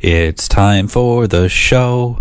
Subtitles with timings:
[0.00, 2.20] It's time for the show,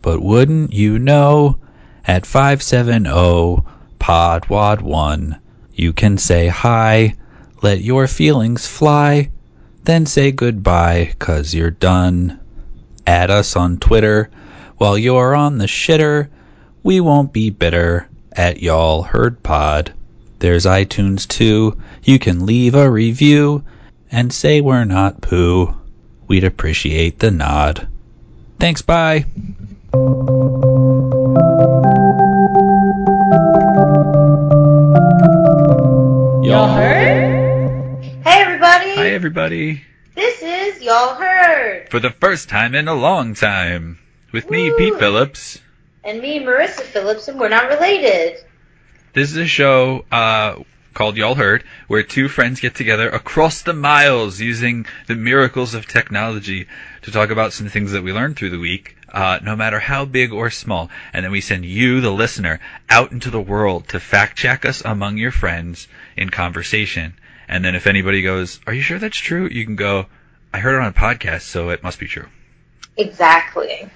[0.00, 1.58] but wouldn't you know?
[2.04, 3.64] At 570
[3.98, 5.36] Pod Wad 1,
[5.74, 7.16] you can say hi,
[7.62, 9.32] let your feelings fly,
[9.82, 12.38] then say goodbye, cause you're done.
[13.08, 14.30] Add us on Twitter
[14.76, 16.28] while you're on the shitter.
[16.84, 19.92] We won't be bitter at Y'all Heard Pod.
[20.38, 21.76] There's iTunes too.
[22.04, 23.64] You can leave a review
[24.12, 25.74] and say we're not poo.
[26.28, 27.86] We'd appreciate the nod.
[28.58, 29.26] Thanks, bye.
[36.42, 38.02] Y'all heard?
[38.24, 38.94] Hey everybody!
[38.96, 39.82] Hi, everybody.
[40.16, 41.90] This is Y'all Heard!
[41.90, 43.98] For the first time in a long time.
[44.32, 45.60] With me, Pete Phillips.
[46.02, 48.38] And me, Marissa Phillips, and we're not related.
[49.12, 50.56] This is a show uh,
[50.96, 55.86] called Y'all Heard, where two friends get together across the miles using the miracles of
[55.86, 56.66] technology
[57.02, 60.06] to talk about some things that we learned through the week, uh, no matter how
[60.06, 60.88] big or small.
[61.12, 64.80] And then we send you, the listener, out into the world to fact check us
[64.86, 65.86] among your friends
[66.16, 67.12] in conversation.
[67.46, 69.48] And then if anybody goes, Are you sure that's true?
[69.48, 70.06] You can go,
[70.54, 72.28] I heard it on a podcast, so it must be true.
[72.96, 73.90] Exactly.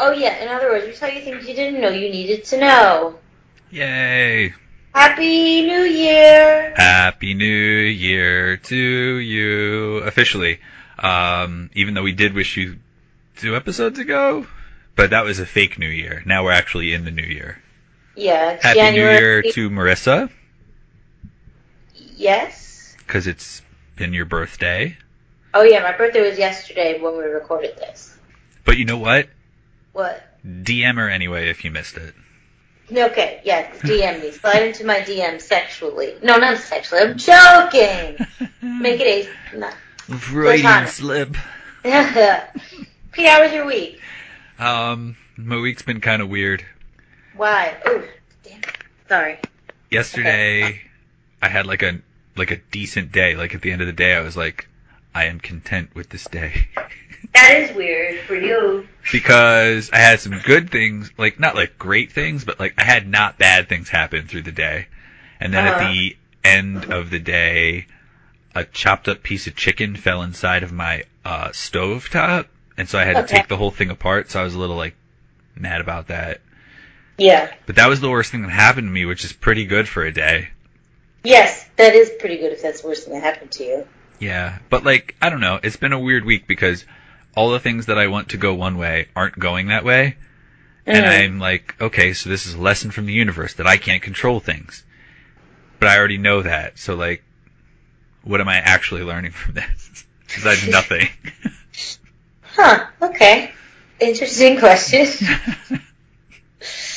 [0.00, 2.58] Oh yeah, in other words, we tell you things you didn't know you needed to
[2.58, 3.18] know.
[3.70, 4.52] Yay!
[4.94, 6.72] Happy New Year!
[6.76, 10.60] Happy New Year to you officially.
[11.00, 12.76] Um, even though we did wish you
[13.36, 14.46] two episodes ago,
[14.94, 16.22] but that was a fake New Year.
[16.24, 17.60] Now we're actually in the New Year.
[18.14, 19.14] Yeah, it's Happy January.
[19.14, 20.30] New Year to Marissa
[22.16, 22.94] Yes?
[22.98, 23.62] because it's
[23.96, 24.96] been your birthday.
[25.54, 28.16] Oh yeah, my birthday was yesterday when we recorded this.
[28.64, 29.28] But you know what?
[29.92, 30.22] What?
[30.46, 32.14] DM her anyway if you missed it.
[32.92, 34.30] Okay, yes, DM me.
[34.30, 36.14] Slide into my DM sexually.
[36.22, 37.02] No, not sexually.
[37.02, 38.18] I'm joking.
[38.62, 39.58] Make it a.
[39.58, 39.74] Not.
[40.18, 40.88] Freudian Platonic.
[40.90, 41.36] slip.
[41.82, 44.00] Pete, how was your week?
[44.58, 46.64] Um, my week's been kind of weird.
[47.36, 47.74] Why?
[47.86, 48.04] Oh,
[48.42, 48.60] damn.
[49.08, 49.38] Sorry.
[49.90, 50.82] Yesterday,
[51.40, 52.00] I had like a
[52.36, 53.34] like a decent day.
[53.34, 54.68] Like at the end of the day, I was like,
[55.14, 56.68] I am content with this day.
[57.34, 58.86] That is weird for you.
[59.12, 63.06] because I had some good things, like not like great things, but like I had
[63.08, 64.86] not bad things happen through the day.
[65.40, 65.74] And then Uh-huh.
[65.74, 67.86] at the end of the day,
[68.54, 72.46] a chopped up piece of chicken fell inside of my uh stove top,
[72.78, 74.76] and so I had to take the whole thing apart, so I was a little
[74.76, 74.94] like
[75.56, 76.40] mad about that.
[77.18, 77.52] Yeah.
[77.66, 80.04] But that was the worst thing that happened to me, which is pretty good for
[80.04, 80.48] a day.
[81.24, 83.86] Yes, that is pretty good if that's the worst thing that happened to you.
[84.20, 86.84] Yeah, but like I don't know, it's been a weird week because
[87.36, 90.16] all the things that I want to go one way aren't going that way.
[90.86, 91.08] And Mhm.
[91.24, 94.38] I'm like, okay, so this is a lesson from the universe that I can't control
[94.40, 94.82] things.
[95.80, 97.22] But I already know that, so like,
[98.22, 100.04] what am I actually learning from this?
[100.28, 101.08] Besides nothing.
[102.42, 103.52] Huh, okay.
[104.00, 105.06] Interesting question.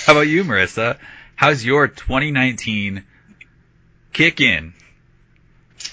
[0.05, 0.97] How about you, Marissa?
[1.35, 3.03] How's your 2019
[4.13, 4.73] kick in?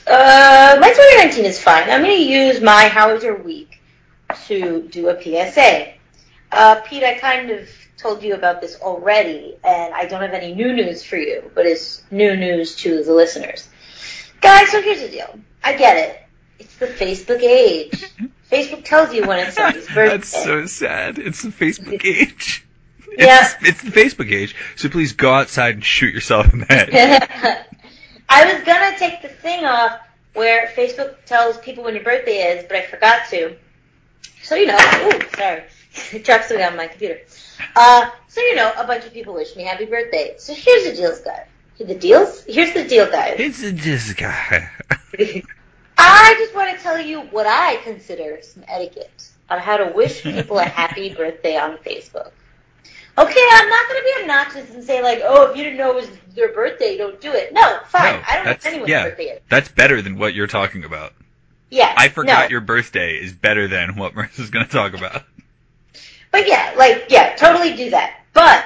[0.07, 1.91] Uh, my 2019 is fine.
[1.91, 3.81] I'm going to use my How Was Your Week
[4.47, 5.93] to do a PSA.
[6.53, 10.55] Uh, Pete, I kind of told you about this already, and I don't have any
[10.55, 13.69] new news for you, but it's new news to the listeners.
[14.41, 15.39] Guys, so here's the deal.
[15.63, 16.21] I get it.
[16.59, 18.05] It's the Facebook age.
[18.51, 20.17] Facebook tells you when it's somebody's birthday.
[20.19, 21.19] That's so sad.
[21.19, 22.65] It's the Facebook age.
[23.09, 23.49] It's, Yeah.
[23.63, 27.65] it's the Facebook age, so please go outside and shoot yourself in the head.
[28.29, 29.99] I was gonna take the thing off
[30.35, 33.57] where Facebook tells people when your birthday is, but I forgot to.
[34.45, 35.65] So you know, ooh, sorry,
[36.23, 37.21] dropped something on my computer.
[37.75, 40.35] Uh, so you know, a bunch of people wish me happy birthday.
[40.39, 41.47] So here's the deals, guys.
[41.79, 42.45] The deals?
[42.45, 43.37] Here's the deal, guys.
[43.39, 44.71] It's the deals guy.
[45.99, 50.23] I just want to tell you what I consider some etiquette on how to wish
[50.23, 52.31] people a happy birthday on Facebook.
[53.17, 55.91] Okay, I'm not going to be obnoxious and say like, oh, if you didn't know
[55.93, 57.53] it was their birthday, don't do it.
[57.53, 58.15] No, fine.
[58.15, 59.05] No, I don't know anyone's yeah.
[59.05, 59.41] birthday is.
[59.49, 61.13] That's better than what you're talking about.
[61.75, 61.93] Yeah.
[61.97, 62.51] I forgot no.
[62.51, 65.25] your birthday is better than what Marissa's going to talk about.
[66.31, 68.21] But yeah, like, yeah, totally do that.
[68.33, 68.65] But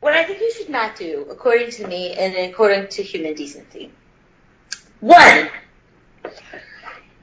[0.00, 3.92] what I think you should not do, according to me and according to human decency,
[4.98, 5.48] one,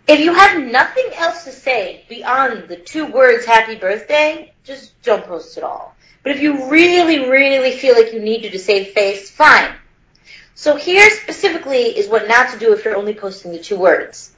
[0.08, 5.26] if you have nothing else to say beyond the two words happy birthday, just don't
[5.26, 5.98] post at all.
[6.24, 9.76] But if you really, really feel like you need to to save face, fine.
[10.56, 14.33] So here specifically is what not to do if you're only posting the two words.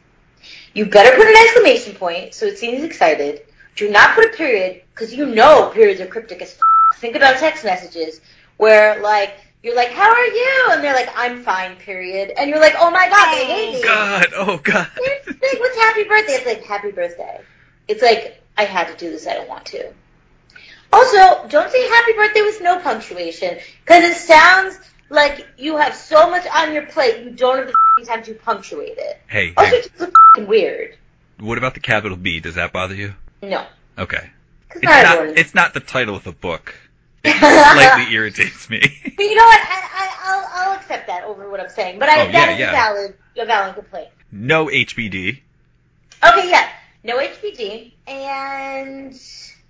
[0.75, 3.43] You better put an exclamation point so it seems excited.
[3.77, 7.37] Do not put a period because you know periods are cryptic as f- Think about
[7.37, 8.19] text messages
[8.57, 12.33] where like you're like, "How are you?" and they're like, "I'm fine." Period.
[12.37, 14.25] And you're like, "Oh my god, they hate Oh me." God!
[14.35, 14.87] Oh God!
[14.97, 16.33] It's like, what's happy birthday?
[16.33, 17.39] It's like happy birthday.
[17.87, 19.93] It's like, I had to do this, I don't want to.
[20.91, 24.79] Also, don't say happy birthday with no punctuation, because it sounds
[25.09, 28.97] like you have so much on your plate, you don't have the time to punctuate
[28.97, 29.21] it.
[29.27, 30.97] Hey, Also, hey, it's just weird.
[31.39, 32.39] what about the capital B?
[32.41, 33.13] Does that bother you?
[33.41, 33.65] No.
[33.97, 34.29] Okay.
[34.71, 36.75] It's not, not it's not the title of the book.
[37.27, 38.79] It slightly irritates me.
[38.81, 39.59] But you know what?
[39.59, 41.97] I, I, I'll, I'll accept that over what I'm saying.
[41.97, 42.69] But I, Oh, that yeah, is yeah.
[42.69, 44.09] a valid, a valid complaint.
[44.31, 45.41] no HBD.
[46.23, 46.69] Okay, yeah.
[47.03, 47.93] No HBD.
[48.07, 49.11] And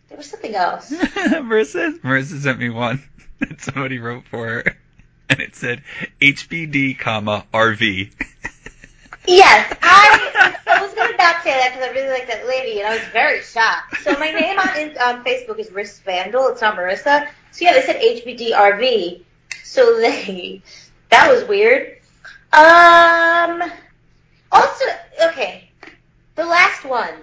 [0.09, 0.91] there was something else.
[0.91, 3.01] Marissa, Marissa sent me one
[3.39, 4.77] that somebody wrote for her,
[5.29, 5.81] and it said
[6.21, 8.11] HBD, comma RV.
[9.27, 12.87] Yes, I, I was going to say that because I really like that lady, and
[12.87, 14.01] I was very shocked.
[14.01, 16.47] So my name on on Facebook is Riss Vandal.
[16.49, 17.27] It's not Marissa.
[17.51, 19.21] So yeah, they said HBDRV.
[19.63, 20.61] So they
[21.09, 21.97] that was weird.
[22.53, 23.63] Um.
[24.51, 24.85] Also,
[25.27, 25.69] okay,
[26.35, 27.13] the last one.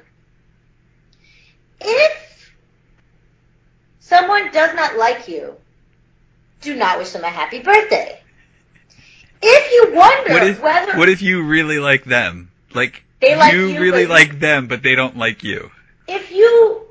[1.81, 2.53] If
[4.01, 5.57] someone does not like you,
[6.63, 8.19] do not wish them a happy birthday.
[9.43, 12.51] If you wonder What if whether what if you really like them?
[12.75, 15.71] Like They like you you, really like them, but they don't like you.
[16.09, 16.83] if you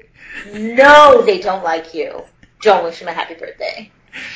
[0.53, 2.23] know they don't like you,
[2.61, 3.89] don't wish them a happy birthday.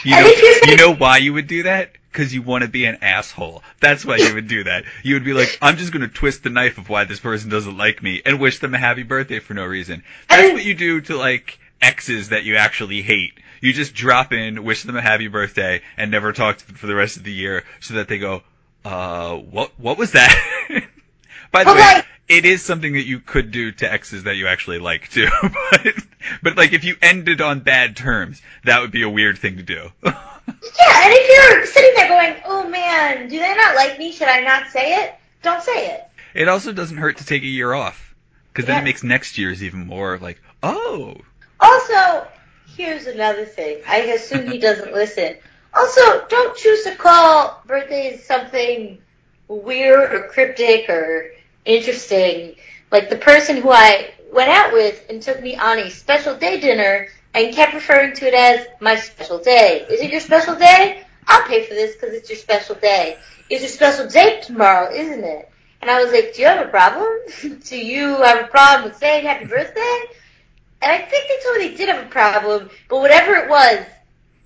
[0.04, 1.92] You And know, if you're saying- you know why you would do that?
[2.12, 3.62] Because you want to be an asshole.
[3.82, 4.86] That's why you would do that.
[5.04, 7.50] You would be like, I'm just going to twist the knife of why this person
[7.50, 10.02] doesn't like me and wish them a happy birthday for no reason.
[10.30, 13.34] That's And- what you do to like exes that you actually hate.
[13.62, 16.88] You just drop in, wish them a happy birthday, and never talk to them for
[16.88, 18.44] the rest of the year, so that they go,
[18.84, 20.34] uh, what what was that?
[21.52, 24.80] By the way, it is something that you could do to exes that you actually
[24.80, 25.28] like too.
[25.72, 25.94] but,
[26.44, 29.64] but like if you ended on bad terms, that would be a weird thing to
[29.64, 29.92] do.
[30.48, 34.12] Yeah, and if you're sitting there going, oh man, do they not like me?
[34.12, 35.16] Should I not say it?
[35.42, 36.04] Don't say it.
[36.36, 38.14] It also doesn't hurt to take a year off.
[38.54, 38.82] Because then Yeah.
[38.82, 41.16] it makes next year's even more like, oh.
[41.60, 42.28] Also,
[42.76, 43.82] here's another thing.
[43.88, 45.38] I assume he doesn't listen.
[45.74, 48.98] Also, don't choose to call birthdays something
[49.48, 51.32] weird or cryptic or
[51.66, 52.56] interesting.
[52.92, 56.60] Like the person who I went out with and took me on a special day
[56.60, 59.86] dinner and kept referring to it as my special day.
[59.90, 61.04] Is it your special day?
[61.28, 63.18] I'll pay for this because it's your special day.
[63.50, 65.50] It's your special day tomorrow, isn't it?
[65.82, 67.08] And I was like, do you have a problem?
[67.64, 70.04] do you have a problem with saying happy birthday?
[70.86, 73.80] And I think they told me they did have a problem, but whatever it was,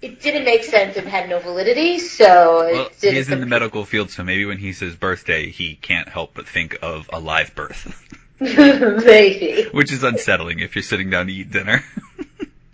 [0.02, 3.84] it didn't make sense and had no validity, so it Well, he's in the medical
[3.84, 7.54] field, so maybe when he says birthday, he can't help but think of a live
[7.56, 8.06] birth.
[8.40, 9.68] Maybe.
[9.74, 11.84] Which is unsettling if you're sitting down to eat dinner.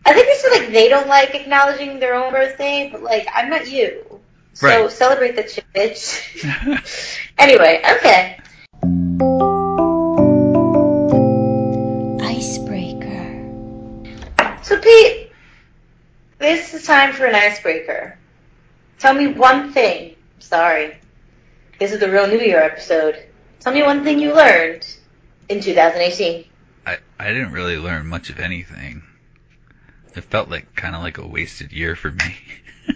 [0.06, 3.50] I think it's just like they don't like acknowledging their own birthday, but like I'm
[3.50, 4.04] not you.
[4.54, 4.92] So Right.
[4.92, 7.28] celebrate that shit, bitch.
[7.40, 8.38] anyway, okay.
[16.86, 18.18] Time for an icebreaker.
[19.00, 20.16] Tell me one thing.
[20.40, 20.98] Sorry.
[21.80, 23.26] This is the real New Year episode.
[23.60, 24.88] Tell me one thing you learned
[25.50, 26.46] in 2018.
[26.86, 29.04] I, I didn't really learn much of anything.
[30.16, 32.36] It felt like kind of like a wasted year for me.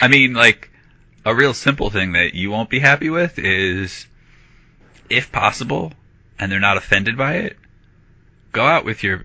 [0.00, 0.70] I mean, like
[1.24, 4.06] a real simple thing that you won't be happy with is,
[5.10, 5.92] if possible,
[6.38, 7.58] and they're not offended by it,
[8.52, 9.24] go out with your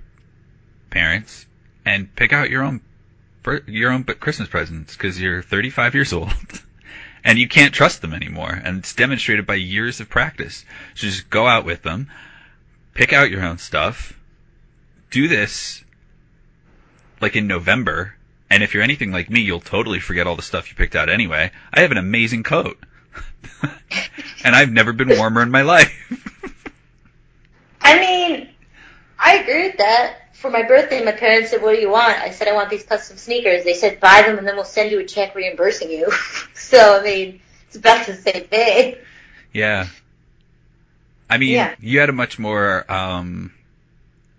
[0.90, 1.46] parents
[1.86, 2.82] and pick out your own
[3.68, 6.34] your own Christmas presents because you're 35 years old.
[7.28, 10.64] And you can't trust them anymore, and it's demonstrated by years of practice.
[10.94, 12.12] So just go out with them,
[12.94, 14.14] pick out your own stuff,
[15.10, 15.84] do this
[17.22, 18.16] like in November,
[18.50, 21.10] and if you're anything like me, you'll totally forget all the stuff you picked out
[21.10, 21.50] anyway.
[21.74, 22.78] I have an amazing coat.
[24.44, 25.92] and I've never been warmer in my life.
[27.82, 28.50] I mean,
[29.18, 30.25] I agree with that.
[30.46, 32.84] For my birthday, my parents said, "What do you want?" I said, "I want these
[32.84, 36.12] custom sneakers." They said, "Buy them, and then we'll send you a check reimbursing you."
[36.54, 38.96] so I mean, it's about the same thing.
[39.54, 39.88] yeah.
[41.28, 41.74] I mean, Yeah.
[41.80, 43.56] you had a much more, um,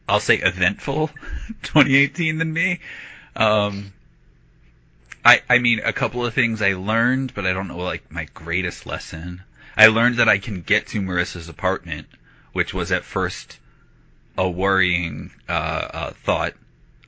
[0.09, 1.09] I'll say eventful
[1.65, 2.79] 2018 than me.
[3.35, 3.93] Um,
[5.25, 8.29] I, I mean, a couple of things I learned, but I don't know, like, my
[8.33, 9.43] greatest lesson.
[9.77, 12.07] I learned that I can get to Marissa's apartment,
[12.53, 13.59] which was at first
[14.39, 16.55] a worrying, uh, uh, thought.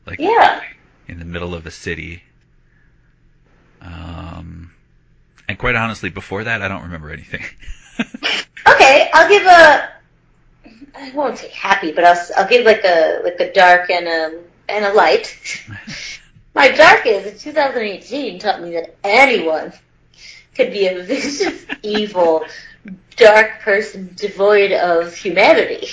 [0.07, 0.63] Like, Yeah.
[1.07, 2.23] in the middle of a city.
[3.81, 4.73] Um,
[5.49, 7.45] and quite honestly, before that, I don't remember anything.
[8.67, 9.89] Okay, I'll give a.
[10.95, 14.41] I won't say happy, but I'll I'll give like a like a dark and a
[14.69, 15.37] and a light.
[16.55, 19.73] My dark is in 2018 taught me that anyone
[20.55, 22.45] could be a vicious, evil,
[23.17, 25.89] dark person devoid of humanity.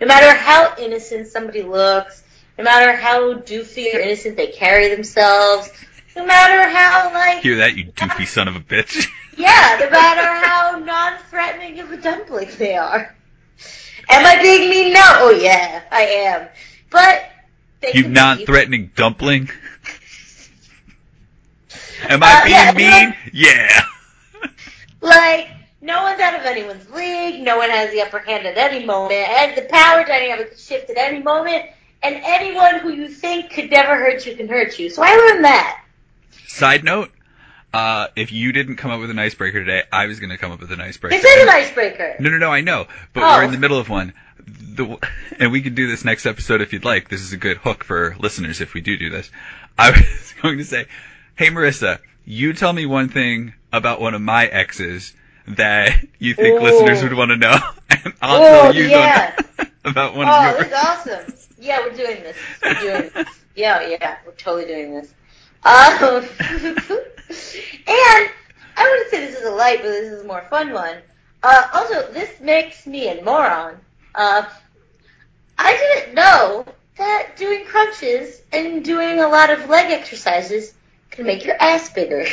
[0.00, 2.22] No matter how innocent somebody looks,
[2.56, 5.70] no matter how doofy or innocent they carry themselves,
[6.16, 9.06] no matter how like Hear that, you doofy son of a bitch.
[9.36, 13.14] yeah, no matter how non-threatening of a dumpling they are.
[14.10, 14.92] Am I being mean?
[14.94, 15.00] No.
[15.04, 16.48] Oh yeah, I am.
[16.90, 17.30] But
[17.80, 19.50] they you non-threatening dumpling.
[22.08, 23.14] Am I Uh, being yeah, mean?
[23.32, 23.82] Yeah.
[25.00, 25.48] Like,
[25.88, 27.42] no one's out of anyone's league.
[27.42, 29.14] No one has the upper hand at any moment.
[29.28, 31.64] And the power dynamic could shift at any moment.
[32.02, 34.90] And anyone who you think could never hurt you can hurt you.
[34.90, 35.82] So I learned that.
[36.46, 37.10] Side note,
[37.72, 40.52] uh, if you didn't come up with an icebreaker today, I was going to come
[40.52, 41.16] up with an icebreaker.
[41.16, 42.16] This is an icebreaker.
[42.20, 43.36] No, no, no, I know, but Oh.
[43.38, 44.12] we're in the middle of one.
[44.46, 44.98] The,
[45.40, 47.08] and we can do this next episode if you'd like.
[47.08, 49.30] This is a good hook for listeners if we do do this.
[49.78, 50.86] I was going to say,
[51.34, 55.14] hey Marissa, you tell me one thing about one of my exes
[55.56, 56.60] that you think Ooh.
[56.60, 57.56] listeners would want to know,
[57.90, 59.34] and I'll Ooh, tell you yeah.
[59.56, 60.58] one about one Oh, of yours.
[60.58, 61.34] this is awesome.
[61.58, 62.36] Yeah, we're doing this.
[62.62, 63.28] We're doing this.
[63.54, 65.14] Yeah, yeah, we're totally doing this.
[65.64, 66.24] Um,
[67.86, 68.30] and
[68.76, 70.96] I wouldn't say this is a light, but this is a more fun one.
[71.42, 73.76] Uh, also, this makes me a moron.
[74.14, 74.44] Uh,
[75.58, 76.64] I didn't know
[76.96, 80.74] that doing crunches and doing a lot of leg exercises
[81.10, 82.24] can make your ass bigger.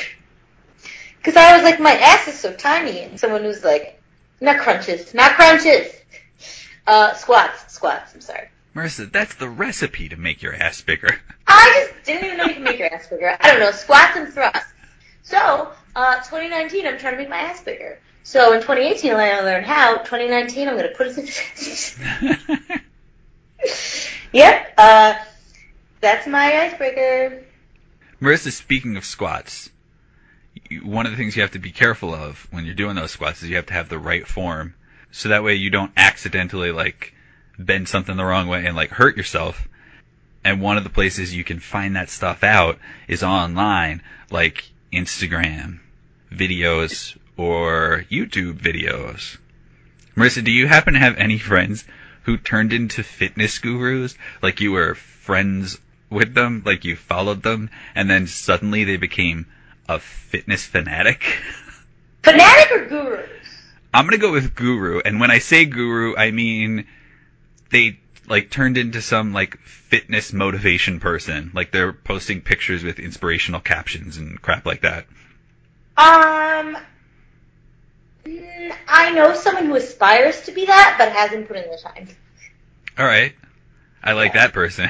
[1.26, 4.00] Because I was like, my ass is so tiny, and someone was like,
[4.42, 5.92] not crunches, not crunches.
[6.86, 8.14] Uh, squats, squats.
[8.14, 8.50] I'm sorry.
[8.76, 11.10] Marissa, that's the recipe to make your ass bigger.
[11.48, 13.36] I just didn't even know you can make your ass bigger.
[13.40, 14.72] I don't know, squats and thrusts.
[15.24, 17.98] So, uh, 2019, I'm trying to make my ass bigger.
[18.22, 19.98] So in 2018, I learned how.
[19.98, 22.82] 2019, I'm going to put it into
[24.32, 25.16] Yep, uh,
[26.02, 27.44] that's my icebreaker.
[28.22, 29.72] Marissa, speaking of squats,
[30.84, 33.44] one of the things you have to be careful of when you're doing those squats
[33.44, 34.76] is you have to have the right form,
[35.12, 37.14] so that way you don't accidentally like
[37.58, 39.68] bend something the wrong way and like hurt yourself.
[40.44, 42.78] And one of the places you can find that stuff out
[43.08, 45.80] is online, like Instagram
[46.32, 49.38] videos or YouTube videos.
[50.16, 51.84] Marissa, do you happen to have any friends
[52.24, 54.16] who turned into fitness gurus?
[54.42, 55.80] Like you were friends
[56.10, 59.46] with them, like you followed them, and then suddenly they became
[59.88, 61.24] a fitness fanatic?
[62.24, 63.30] Fanatic or gurus?
[63.94, 66.86] I'm gonna go with guru, and when I say guru, I mean
[67.70, 71.52] they like turned into some like fitness motivation person.
[71.54, 75.06] Like they're posting pictures with inspirational captions and crap like that.
[75.98, 76.78] Um,
[78.88, 82.08] I know someone who aspires to be that, but hasn't put in the time.
[82.98, 83.34] All right,
[84.04, 84.48] I like Yeah.
[84.48, 84.90] that person.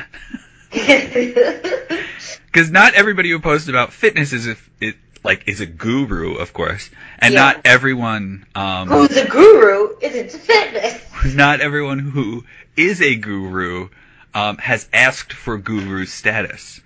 [2.48, 6.53] Because not everybody who posts about fitness is if it like is a guru, of
[6.53, 6.89] course,
[7.20, 7.41] and Yeah.
[7.41, 11.01] not everyone um, Who's a guru is into fitness.
[11.36, 12.44] not everyone who
[12.77, 13.89] is a guru
[14.34, 16.82] um, has asked for guru status.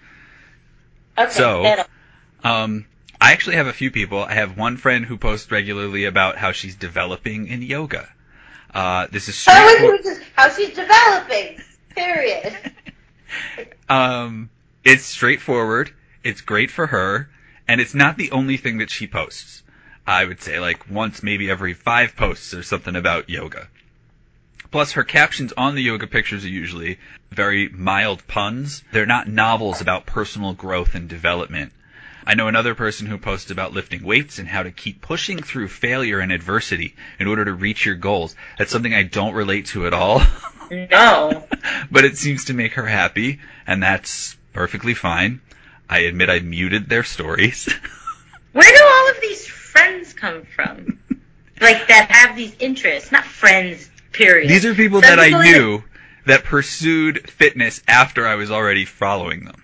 [1.18, 1.84] Okay, So-
[2.44, 2.86] Um,
[3.20, 4.24] I actually have a few people.
[4.24, 8.08] I have one friend who posts regularly about how she's developing in yoga.
[8.74, 10.00] Uh, this is straightforward.
[10.38, 11.60] how she's developing.
[11.96, 12.56] Period.
[13.90, 14.50] Um,
[14.84, 15.92] it's straightforward.
[16.24, 17.30] It's great for her,
[17.68, 19.64] and it's not the only thing that she posts.
[20.08, 23.68] I would say like once, maybe every five posts, or something about yoga.
[24.72, 27.00] Plus, her captions on the yoga pictures are usually
[27.32, 28.84] very mild puns.
[28.92, 31.74] They're not novels about personal growth and development.
[32.26, 35.70] I know another person who posts about lifting weights and how to keep pushing through
[35.70, 38.36] failure and adversity in order to reach your goals.
[38.58, 40.22] That's something I don't relate to at all.
[40.70, 41.48] No.
[41.92, 45.42] but it seems to make her happy, and that's perfectly fine.
[45.90, 47.72] I admit I muted their stories.
[48.54, 51.00] Where do all of these friends come from?
[51.62, 53.90] Like that have these interests, not friends.
[54.14, 54.50] Period.
[54.50, 55.84] These are people Some that I knew
[56.26, 59.64] that pursued fitness after I was already following them.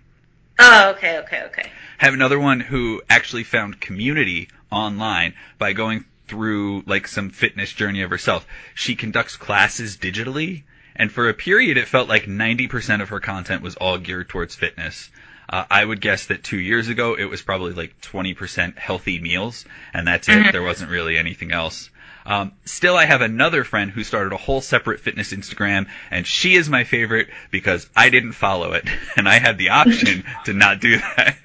[0.59, 1.69] Oh, okay, okay, okay.
[1.97, 8.01] have another one who actually found community online by going through like some fitness journey
[8.01, 8.45] of herself.
[8.73, 10.63] She conducts classes digitally,
[10.95, 14.55] and for a period it felt like 90% of her content was all geared towards
[14.55, 15.09] fitness.
[15.47, 19.65] Uh, I would guess that two years ago it was probably like 20% healthy meals,
[19.93, 20.51] and that's it.
[20.51, 21.89] There wasn't really anything else.
[22.25, 26.55] Um, still, I have another friend who started a whole separate fitness Instagram, and she
[26.55, 30.79] is my favorite because I didn't follow it, and I had the option to not
[30.81, 31.37] do that.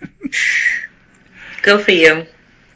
[1.62, 2.26] Go for you.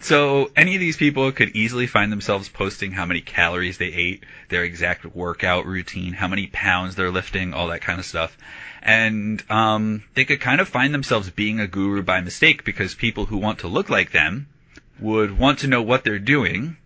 [0.05, 4.23] So any of these people could easily find themselves posting how many calories they ate,
[4.51, 8.37] their exact workout routine, how many pounds they're lifting, all that kind of stuff.
[8.83, 13.25] And um, they could kind of find themselves being a guru by mistake because people
[13.25, 14.47] who want to look like them
[15.01, 16.77] would want to know what they're doing.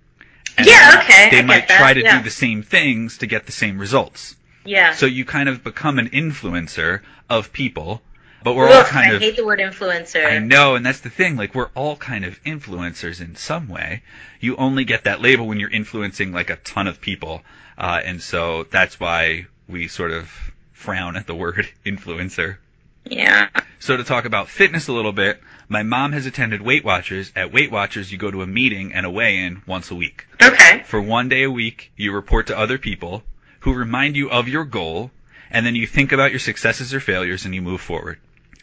[0.56, 2.18] and Yeah, okay, They I might try to yeah.
[2.18, 4.37] do the same things to get the same results.
[4.64, 4.94] Yeah.
[4.94, 8.00] So you kind of become an influencer of people,
[8.42, 10.25] but we're all kind I of hate the word influencer.
[10.25, 11.37] I know, and that's the thing.
[11.37, 14.02] Like, we're all kind of influencers in some way.
[14.40, 17.42] You only get that label when you're influencing like a ton of people,
[17.76, 20.30] uh, and so that's why we sort of
[20.73, 22.59] frown at the word influencer.
[23.04, 23.49] Yeah.
[23.78, 27.33] So to talk about fitness a little bit, my mom has attended Weight Watchers.
[27.35, 30.26] At Weight Watchers, you go to a meeting and a weigh-in once a week.
[30.42, 30.83] Okay.
[30.85, 33.23] For one day a week, you report to other people
[33.61, 35.11] who remind you of your goal,
[35.50, 38.18] and then you think about your successes or failures and you move forward.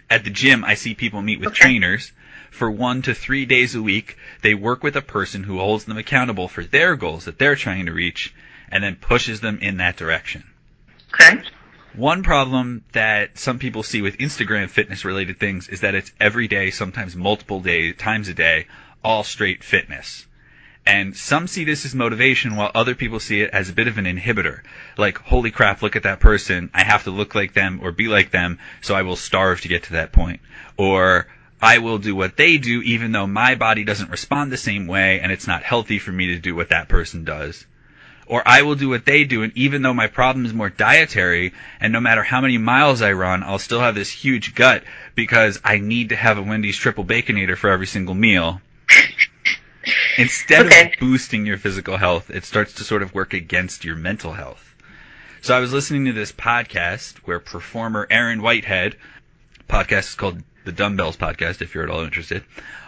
[0.09, 1.61] At the gym, I see people meet with Okay.
[1.61, 2.11] trainers.
[2.51, 5.97] For one to three days a week, they work with a person who holds them
[5.97, 8.33] accountable for their goals that they're trying to reach,
[8.69, 10.43] and then pushes them in that direction.
[11.13, 11.41] Okay.
[11.93, 16.47] One problem that some people see with Instagram fitness related things is that it's every
[16.47, 18.67] day, sometimes multiple day, times a day,
[19.03, 20.25] all straight fitness.
[20.85, 23.97] And some see this as motivation while other people see it as a bit of
[23.97, 24.61] an inhibitor.
[24.97, 26.69] Like, holy crap, look at that person.
[26.73, 29.67] I have to look like them or be like them, so I will starve to
[29.67, 30.41] get to that point.
[30.77, 31.27] Or,
[31.61, 35.19] I will do what they do even though my body doesn't respond the same way
[35.21, 37.65] and it's not healthy for me to do what that person does
[38.27, 41.53] or I will do what they do, and even though my problem is more dietary,
[41.79, 45.59] and no matter how many miles I run, I'll still have this huge gut because
[45.63, 48.61] I need to have a Wendy's triple baconator for every single meal.
[50.17, 50.91] Instead Okay.
[50.93, 54.73] of boosting your physical health, it starts to sort of work against your mental health.
[55.41, 58.95] So I was listening to this podcast where performer Erin Whitehead,
[59.69, 62.43] podcast is called the Dumbbells Podcast, if you're at all interested.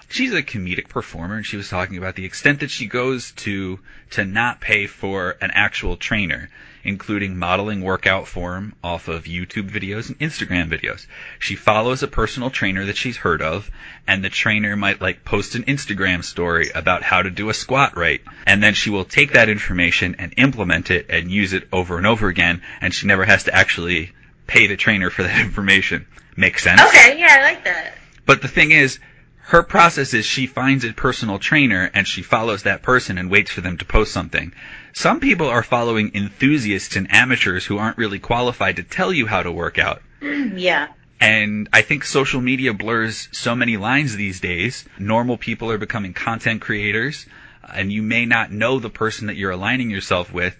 [0.09, 3.79] She's a comedic performer, and she was talking about the extent that she goes to
[4.11, 6.49] to not pay for an actual trainer,
[6.83, 11.05] including modeling workout form off of YouTube videos and Instagram videos.
[11.39, 13.69] She follows a personal trainer that she's heard of,
[14.07, 17.97] and the trainer might like post an Instagram story about how to do a squat
[17.97, 21.97] right, and then she will take that information and implement it and use it over
[21.97, 24.13] and over again, and she never has to actually
[24.47, 26.07] pay the trainer for that information.
[26.37, 26.79] Makes sense?
[26.79, 27.19] Okay.
[27.19, 27.95] Yeah, I like that.
[28.25, 28.99] But the thing is,
[29.47, 33.49] her process is she finds a personal trainer and she follows that person and waits
[33.49, 34.51] for them to post something.
[34.91, 39.43] Some people are following enthusiasts and amateurs who aren't really qualified to tell you how
[39.43, 40.01] to work out.
[40.21, 40.87] Yeah.
[41.19, 44.85] And I think social media blurs so many lines these days.
[44.99, 47.25] Normal people are becoming content creators,
[47.73, 50.55] and you may not know the person that you're aligning yourself with.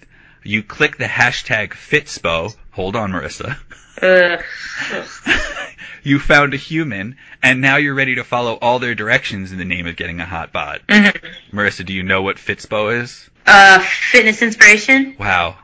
[0.48, 2.56] You click the hashtag Fitspo.
[2.72, 3.58] Hold on, Marissa.
[4.02, 4.42] Ugh.
[6.04, 9.66] you found a human, and now you're ready to follow all their directions in the
[9.66, 10.84] name of getting a hot bod.
[11.52, 13.30] Marissa, do you know what Fitspo is?
[13.46, 15.18] Uh, fitness inspiration.
[15.20, 15.58] Wow.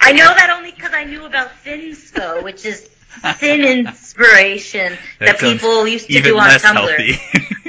[0.00, 2.90] I know that only because I knew about Thinspo, which is
[3.36, 6.74] thin inspiration that, sounds people used to do on Tumblr.
[6.74, 7.20] healthy.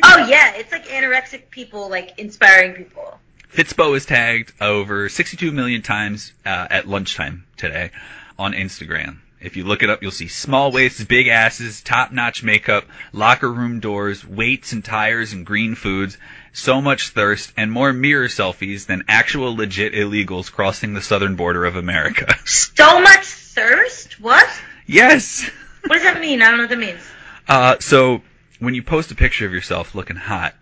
[0.04, 3.20] Oh yeah, it's like anorexic people like inspiring people.
[3.56, 7.92] Fitspo is tagged over 62 million times uh, at lunchtime today
[8.38, 9.20] on Instagram.
[9.40, 13.80] If you look it up, you'll see small waists, big asses, top-notch makeup, locker room
[13.80, 16.18] doors, weights and tires and green foods,
[16.52, 21.64] so much thirst, and more mirror selfies than actual legit illegals crossing the southern border
[21.64, 22.36] of America.
[22.46, 24.20] So much thirst?
[24.20, 24.46] What?
[24.86, 25.50] yes!
[25.86, 26.42] What does that mean?
[26.42, 27.00] I don't know what that means.
[27.48, 28.22] Uh, so
[28.60, 30.56] when you post a picture of yourself looking hot,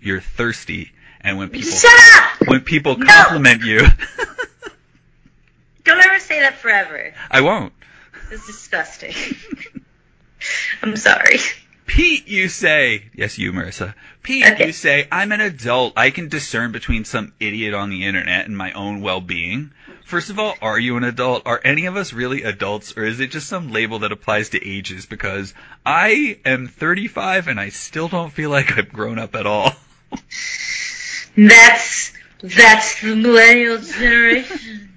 [0.00, 2.48] you're thirsty, and when people Shut up!
[2.48, 3.06] when people No.
[3.06, 3.80] compliment you,
[5.84, 7.14] Don't ever say that forever.
[7.30, 7.72] I won't.
[8.30, 9.14] It's disgusting.
[10.82, 11.38] I'm sorry.
[11.86, 13.94] Pete, you say, yes, you, Marissa.
[14.22, 14.66] Pete, Okay.
[14.66, 15.94] you say, I'm an adult.
[15.96, 19.70] I can discern between some idiot on the internet and my own well-being.
[20.04, 21.42] First of all, are you an adult?
[21.46, 24.66] Are any of us really adults, or is it just some label that applies to
[24.66, 25.06] ages?
[25.06, 25.54] Because
[25.86, 29.72] I am 35 and I still don't feel like I've grown up at all.
[31.38, 34.84] That's that's the millennial generation.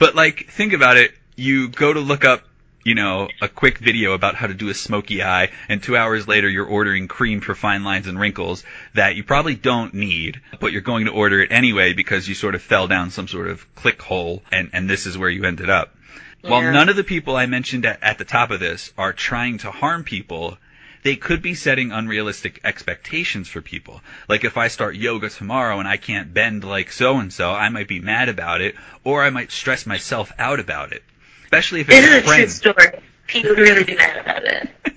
[0.00, 1.12] But like, think about it.
[1.36, 2.42] You go to look up,
[2.84, 6.26] you know, a quick video about how to do a smoky eye, and two hours
[6.26, 8.64] later you're ordering cream for fine lines and wrinkles
[8.94, 12.56] that you probably don't need, but you're going to order it anyway because you sort
[12.56, 15.70] of fell down some sort of click hole, and, and this is where you ended
[15.70, 15.94] up.
[16.42, 19.58] While none of the people I mentioned at, at the top of this are trying
[19.58, 20.58] to harm people,
[21.02, 24.00] they could be setting unrealistic expectations for people.
[24.28, 27.68] Like if I start yoga tomorrow and I can't bend like so and so, I
[27.70, 31.02] might be mad about it, or I might stress myself out about it.
[31.44, 33.00] Especially if This it's is a a true story.
[33.26, 34.68] People would really be mad about it.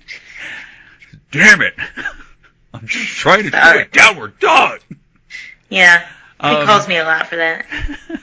[1.32, 1.74] Damn it!
[2.74, 3.82] I'm just trying to do Sorry.
[3.84, 4.80] a downward dog.
[5.70, 6.00] Yeah.
[6.42, 7.66] He Um, calls me a lot for that.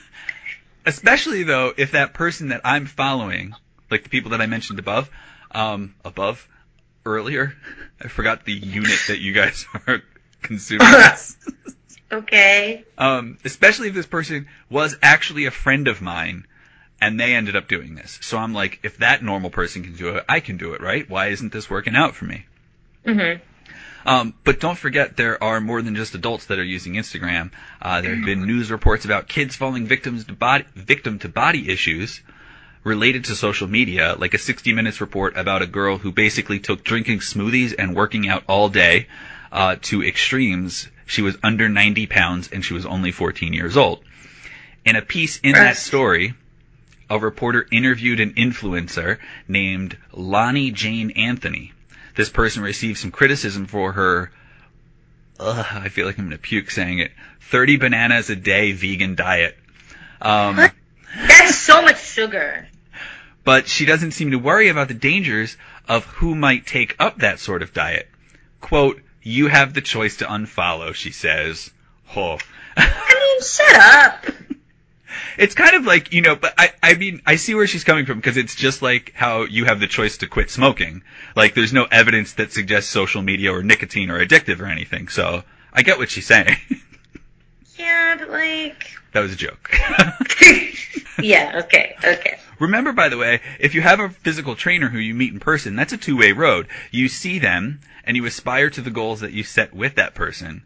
[0.86, 3.54] Especially though, if that person that I'm following,
[3.90, 5.10] like the people that I mentioned above,
[5.52, 6.46] um, above,
[7.04, 7.54] earlier,
[8.02, 10.02] I forgot the unit that you guys are
[10.42, 11.36] consuming this.
[12.12, 12.84] Okay.
[12.98, 16.44] Um, especially if this person was actually a friend of mine,
[17.00, 18.18] and they ended up doing this.
[18.20, 21.08] So I'm like, if that normal person can do it, I can do it, right?
[21.08, 22.46] Why isn't this working out for me?
[23.06, 23.40] Mhm.
[24.04, 27.52] Um, but don't forget, there are more than just adults that are using Instagram.
[27.80, 31.70] Uh, there have been news reports about kids falling victims to body, victim to body
[31.70, 32.22] issues
[32.84, 36.82] related to social media, like a 60 Minutes report about a girl who basically took
[36.82, 39.06] drinking smoothies and working out all day
[39.52, 40.88] uh, to extremes.
[41.06, 44.02] She was under 90 pounds and she was only 14 years old.
[44.84, 46.34] In a piece in that story,
[47.10, 51.72] a reporter interviewed an influencer named Loni Jane Anthony.
[52.14, 54.30] This person received some criticism for her,
[55.38, 57.10] ugh, I feel like I'm going to puke saying it,
[57.50, 59.56] 30 bananas a day vegan diet.
[60.22, 60.56] Um,
[61.26, 62.68] That's so much sugar.
[63.50, 65.56] But she doesn't seem to worry about the dangers
[65.88, 68.08] of who might take up that sort of diet.
[68.60, 71.68] Quote, you have the choice to unfollow, she says.
[72.14, 72.38] Oh.
[72.76, 74.26] I mean, shut up.
[75.36, 78.06] it's kind of like, you know, but I, I mean, I see where she's coming
[78.06, 81.02] from because it's just like how you have the choice to quit smoking.
[81.34, 85.42] Like, there's no evidence that suggests social media or nicotine are addictive or anything, so
[85.72, 86.56] I get what she's saying.
[87.76, 88.86] Yeah, but like.
[89.10, 89.72] that was a joke.
[91.18, 91.62] yeah.
[91.64, 91.96] Okay.
[92.04, 92.38] Okay.
[92.60, 95.76] Remember, by the way, if you have a physical trainer who you meet in person,
[95.76, 96.68] that's a two-way road.
[96.90, 100.62] You see them, and you aspire to the goals that you set with that person.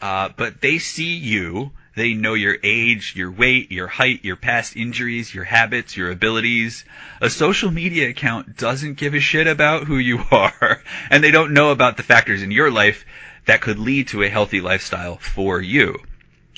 [0.00, 4.76] Uh, but they see you, they know your age, your weight, your height, your past
[4.76, 6.84] injuries, your habits, your abilities.
[7.22, 11.54] A social media account doesn't give a shit about who you are, and they don't
[11.54, 13.06] know about the factors in your life
[13.46, 15.98] that could lead to a healthy lifestyle for you.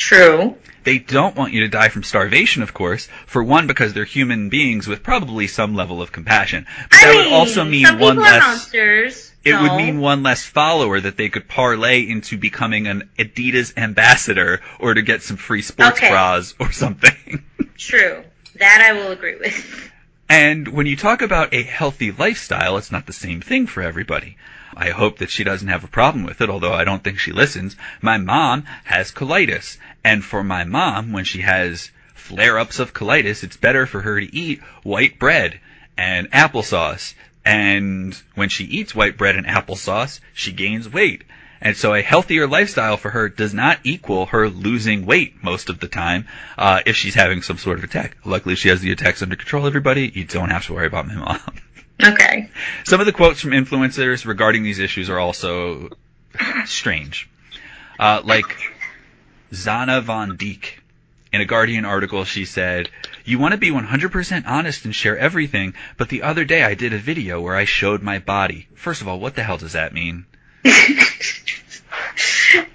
[0.01, 0.57] True.
[0.83, 3.07] They don't want you to die from starvation, of course.
[3.27, 6.67] For one, because they're human beings with probably some level of compassion.
[6.91, 8.41] But I that mean, would also mean some one less.
[8.43, 9.33] monsters.
[9.45, 14.61] It would mean one less follower that they could parlay into becoming an Adidas ambassador
[14.79, 16.09] or to get some free sports Okay.
[16.11, 17.45] bras or something.
[17.77, 18.25] True.
[18.59, 19.91] That I will agree with.
[20.31, 24.37] And when you talk about a healthy lifestyle, it's not the same thing for everybody.
[24.77, 27.33] I hope that she doesn't have a problem with it, although I don't think she
[27.33, 27.77] listens.
[28.01, 33.57] My mom has colitis, and for my mom, when she has flare-ups of colitis, it's
[33.57, 35.59] better for her to eat white bread
[35.99, 37.15] and applesauce.
[37.45, 41.25] And when she eats white bread and applesauce, she gains weight.
[41.63, 45.79] And so a healthier lifestyle for her does not equal her losing weight most of
[45.79, 48.17] the time uh, if she's having some sort of attack.
[48.25, 50.11] Luckily, she has the attacks under control, everybody.
[50.15, 51.41] You don't have to worry about my mom.
[52.03, 52.51] Okay.
[52.85, 55.91] Some of the quotes from influencers regarding these issues are also
[56.65, 57.29] strange.
[57.99, 58.57] Uh, like
[59.53, 60.65] Zanna van Dijk.
[61.33, 62.91] In a Guardian article, she said,
[63.25, 66.93] You want to be 100% honest and share everything, but the other day I did
[66.93, 68.67] a video where I showed my body.
[68.75, 70.27] First of all, what the hell does that mean?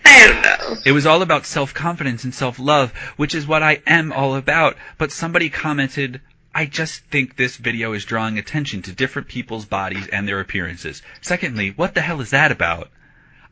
[0.06, 0.78] I don't know.
[0.86, 4.78] It was all about self-confidence and self-love, which is what I am all about.
[4.98, 6.22] But somebody commented,
[6.56, 11.02] I just think this video is drawing attention to different people's bodies and their appearances.
[11.20, 12.90] Secondly, what the hell is that about?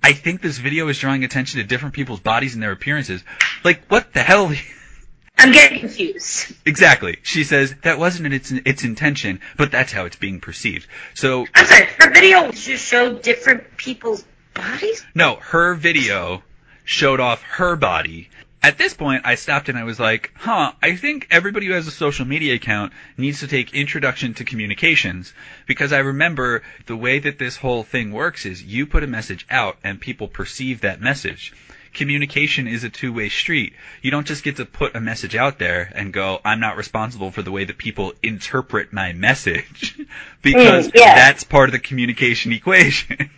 [0.01, 3.21] I think this video is drawing attention to different people's bodies and their appearances.
[3.65, 4.53] Like, what the hell?
[5.37, 6.53] I'm getting confused.
[6.65, 7.17] exactly.
[7.23, 10.87] She says that wasn't its its intention, but that's how it's being perceived.
[11.13, 11.87] So I'm sorry.
[11.99, 15.03] Her video just showed different people's bodies.
[15.13, 16.41] No, her video
[16.85, 18.29] showed off her body.
[18.63, 21.85] At this point, I stopped and I was like, huh, I think everybody who has
[21.85, 25.33] a social media account needs to take Introduction to Communications.
[25.67, 29.45] Because I remember the way that this whole thing works is you put a message
[29.49, 31.53] out and people perceive that message.
[31.93, 33.73] Communication is a two-way street.
[34.01, 37.31] You don't just get to put a message out there and go, I'm not responsible
[37.31, 39.99] for the way that people interpret my message.
[40.41, 41.15] because Mm, yeah.
[41.15, 43.29] that's part of the communication equation.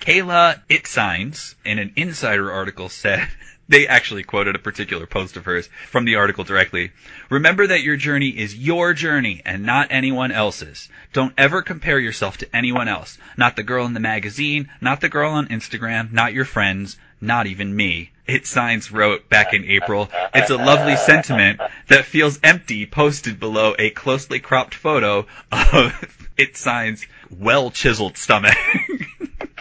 [0.00, 3.26] Kayla Itsines in an insider article said
[3.68, 6.92] they actually quoted a particular post of hers from the article directly.
[7.30, 10.88] Remember that your journey is your journey and not anyone else's.
[11.12, 13.18] Don't ever compare yourself to anyone else.
[13.36, 17.46] Not the girl in the magazine, not the girl on Instagram, not your friends, not
[17.46, 18.12] even me.
[18.28, 23.90] Itsines wrote back in April, it's a lovely sentiment that feels empty posted below a
[23.90, 28.56] closely cropped photo of Itsines well chiseled stomach.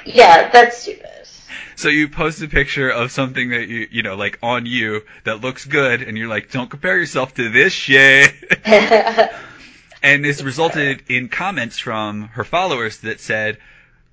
[0.06, 1.10] Yeah, that's stupid.
[1.76, 5.42] So you post a picture of something that you, you know, like on you that
[5.42, 8.34] looks good, and you're like, don't compare yourself to this shit.
[10.04, 13.58] and this resulted in comments from her followers that said,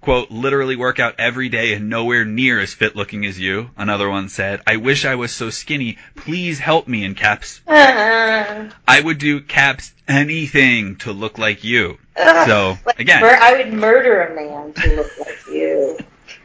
[0.00, 3.70] quote, literally work out every day and nowhere near as fit looking as you.
[3.76, 5.98] Another one said, I wish I was so skinny.
[6.16, 7.60] Please help me in caps.
[7.66, 11.98] Uh, I would do caps anything to look like you.
[12.16, 13.22] So, like, again.
[13.22, 15.98] mur- I would murder a man to look like you.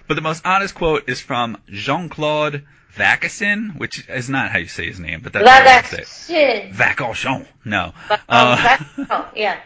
[0.08, 2.64] But the most honest quote is from Jean-Claude
[2.96, 6.74] Vacassin, which is not how you say his name, but that's how you say it.
[6.74, 7.46] Vacachon.
[7.66, 7.94] No.
[8.30, 8.78] Uh,
[9.10, 9.60] oh, yeah.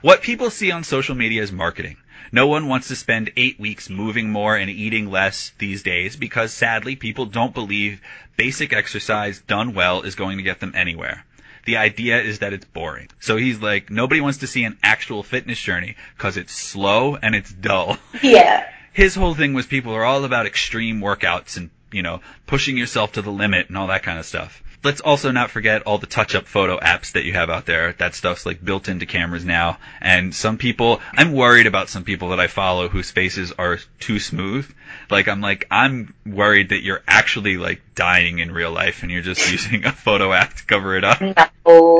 [0.00, 1.96] What people see on social media is marketing.
[2.30, 6.52] No one wants to spend eight weeks moving more and eating less these days because
[6.52, 8.00] sadly people don't believe
[8.36, 11.24] basic exercise done well is going to get them anywhere.
[11.64, 13.08] The idea is that it's boring.
[13.20, 17.34] So he's like, nobody wants to see an actual fitness journey because it's slow and
[17.34, 17.98] it's dull.
[18.22, 18.66] Yeah.
[18.98, 23.12] His whole thing was people are all about extreme workouts and, you know, pushing yourself
[23.12, 24.60] to the limit and all that kind of stuff.
[24.82, 27.92] Let's also not forget all the touch-up photo apps that you have out there.
[27.92, 29.78] That stuff's like built into cameras now.
[30.00, 34.18] And some people, I'm worried about some people that I follow whose faces are too
[34.18, 34.68] smooth.
[35.10, 39.22] Like I'm like, I'm worried that you're actually like dying in real life and you're
[39.22, 41.20] just using a photo app to cover it up.
[41.20, 41.32] No,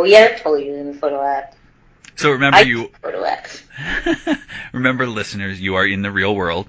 [0.03, 1.55] yeah, oh, totally using the photo app.
[2.17, 3.63] So remember I you, photo apps.
[4.73, 6.69] Remember, listeners, you are in the real world.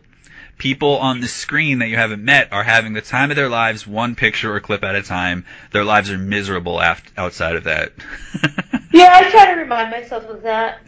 [0.60, 3.88] People on the screen that you haven't met are having the time of their lives,
[3.88, 5.46] one picture or clip at a time.
[5.72, 7.94] Their lives are miserable aft- outside of that.
[8.92, 10.82] Yeah, I try to remind myself of that.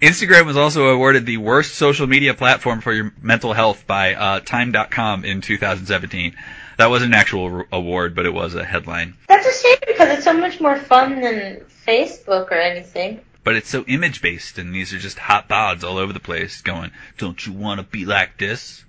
[0.00, 4.40] Instagram was also awarded the worst social media platform for your mental health by uh,
[4.40, 6.34] Time.com in 2017.
[6.78, 9.14] That wasn't an actual r- award, but it was a headline.
[9.28, 13.20] That's a shame because it's so much more fun than Facebook or anything.
[13.44, 16.62] But it's so image based, and these are just hot bods all over the place
[16.62, 18.82] going, Don't you want to be like this?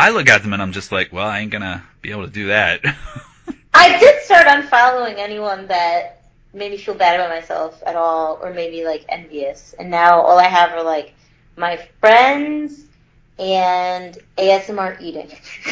[0.00, 2.32] I look at them and I'm just like, Well, I ain't gonna be able to
[2.32, 2.80] do that.
[3.74, 8.52] I did start unfollowing anyone that made me feel bad about myself at all or
[8.52, 9.74] maybe like envious.
[9.78, 11.14] And now all I have are like
[11.56, 12.84] my friends
[13.38, 15.30] and ASMR eating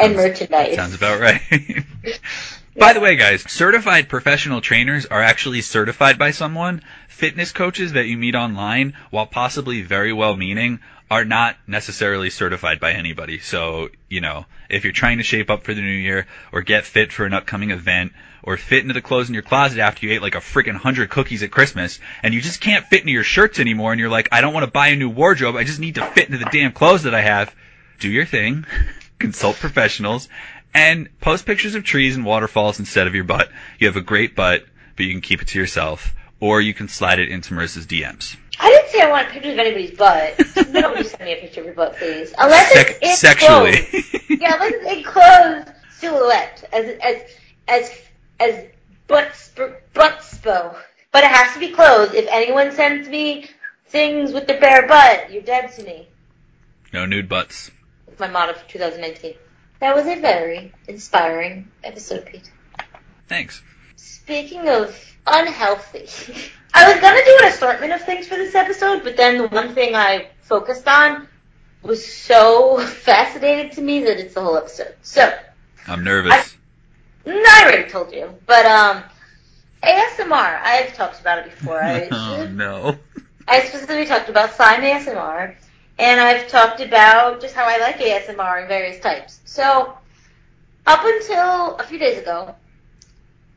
[0.00, 0.74] and Sounds- merchandise.
[0.74, 1.40] Sounds about right.
[2.76, 6.82] By the way, guys, certified professional trainers are actually certified by someone.
[7.08, 10.80] Fitness coaches that you meet online, while possibly very well meaning,
[11.12, 13.38] are not necessarily certified by anybody.
[13.38, 16.86] So, you know, if you're trying to shape up for the new year, or get
[16.86, 20.14] fit for an upcoming event, or fit into the clothes in your closet after you
[20.14, 23.24] ate like a freaking hundred cookies at Christmas, and you just can't fit into your
[23.24, 25.80] shirts anymore, and you're like, I don't want to buy a new wardrobe, I just
[25.80, 27.54] need to fit into the damn clothes that I have,
[28.00, 28.64] do your thing,
[29.18, 30.30] consult professionals,
[30.72, 33.50] and post pictures of trees and waterfalls instead of your butt.
[33.78, 34.64] You have a great butt,
[34.96, 38.36] but you can keep it to yourself, or you can slide it into Marissa's DMs.
[38.58, 40.34] I didn't say I want pictures of anybody's butt.
[40.70, 42.34] Nobody send me a picture of your butt, please.
[42.36, 43.86] Unless Sec- it's sexually.
[44.28, 47.22] yeah, unless it's enclosed silhouette as as
[47.68, 47.92] as
[48.40, 48.64] as
[49.06, 50.76] butt sp- butt spo.
[51.12, 52.14] But it has to be closed.
[52.14, 53.48] If anyone sends me
[53.86, 56.08] things with their bare butt, you're dead to me.
[56.92, 57.70] no nude butts.
[58.08, 59.34] It's my motto for 2019.
[59.78, 62.50] That was a very inspiring episode, Pete.
[63.28, 63.62] Thanks.
[63.96, 64.96] Speaking of
[65.26, 66.08] unhealthy,
[66.74, 69.74] I was gonna do an assortment of things for this episode, but then the one
[69.74, 71.28] thing I focused on
[71.82, 74.94] was so fascinating to me that it's the whole episode.
[75.02, 75.32] So,
[75.86, 76.56] I'm nervous.
[77.26, 79.02] no, I already told you, but um,
[79.82, 80.60] ASMR.
[80.62, 81.82] I've talked about it before.
[81.82, 82.96] I, oh no.
[83.48, 85.54] I specifically talked about slime ASMR,
[85.98, 89.40] and I've talked about just how I like ASMR in various types.
[89.44, 89.96] So,
[90.86, 92.54] up until a few days ago,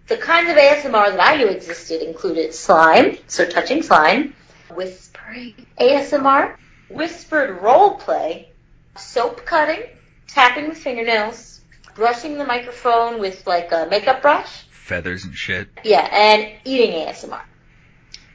[0.07, 4.35] the kinds of ASMR that I knew existed included slime, so touching slime,
[4.73, 6.55] whispering ASMR,
[6.89, 8.49] whispered role play,
[8.97, 9.83] soap cutting,
[10.27, 11.61] tapping with fingernails,
[11.95, 15.67] brushing the microphone with like a makeup brush, Feathers and shit.
[15.83, 17.41] yeah, and eating ASMR.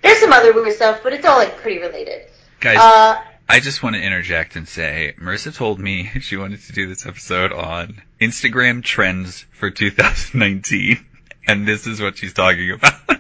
[0.02, 2.22] There's some other weird stuff, but it's all like pretty related.
[2.58, 6.72] Guys, Uh, I just want to interject and say, Marissa told me she wanted to
[6.72, 11.06] do this episode on Instagram trends for 2019,
[11.50, 12.94] and this is what she's talking about.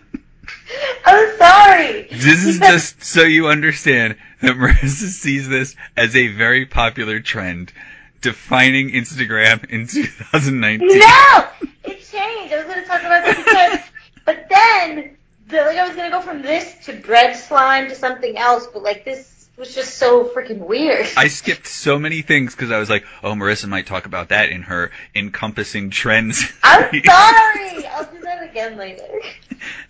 [1.04, 2.02] I'm sorry.
[2.12, 7.72] This is just so you understand that Marissa sees this as a very popular trend,
[8.20, 10.98] defining Instagram in 2019.
[10.98, 11.48] No,
[11.84, 12.54] it changed.
[12.54, 13.80] I was going to talk about this because,
[14.24, 15.16] but then
[15.48, 18.68] the, like I was going to go from this to bread slime to something else,
[18.72, 21.06] but like this was just so freaking weird.
[21.16, 24.48] I skipped so many things because I was like, oh, Marissa might talk about that
[24.48, 26.42] in her encompassing trends.
[26.62, 27.86] I'm sorry.
[27.86, 29.04] I'll do that again later.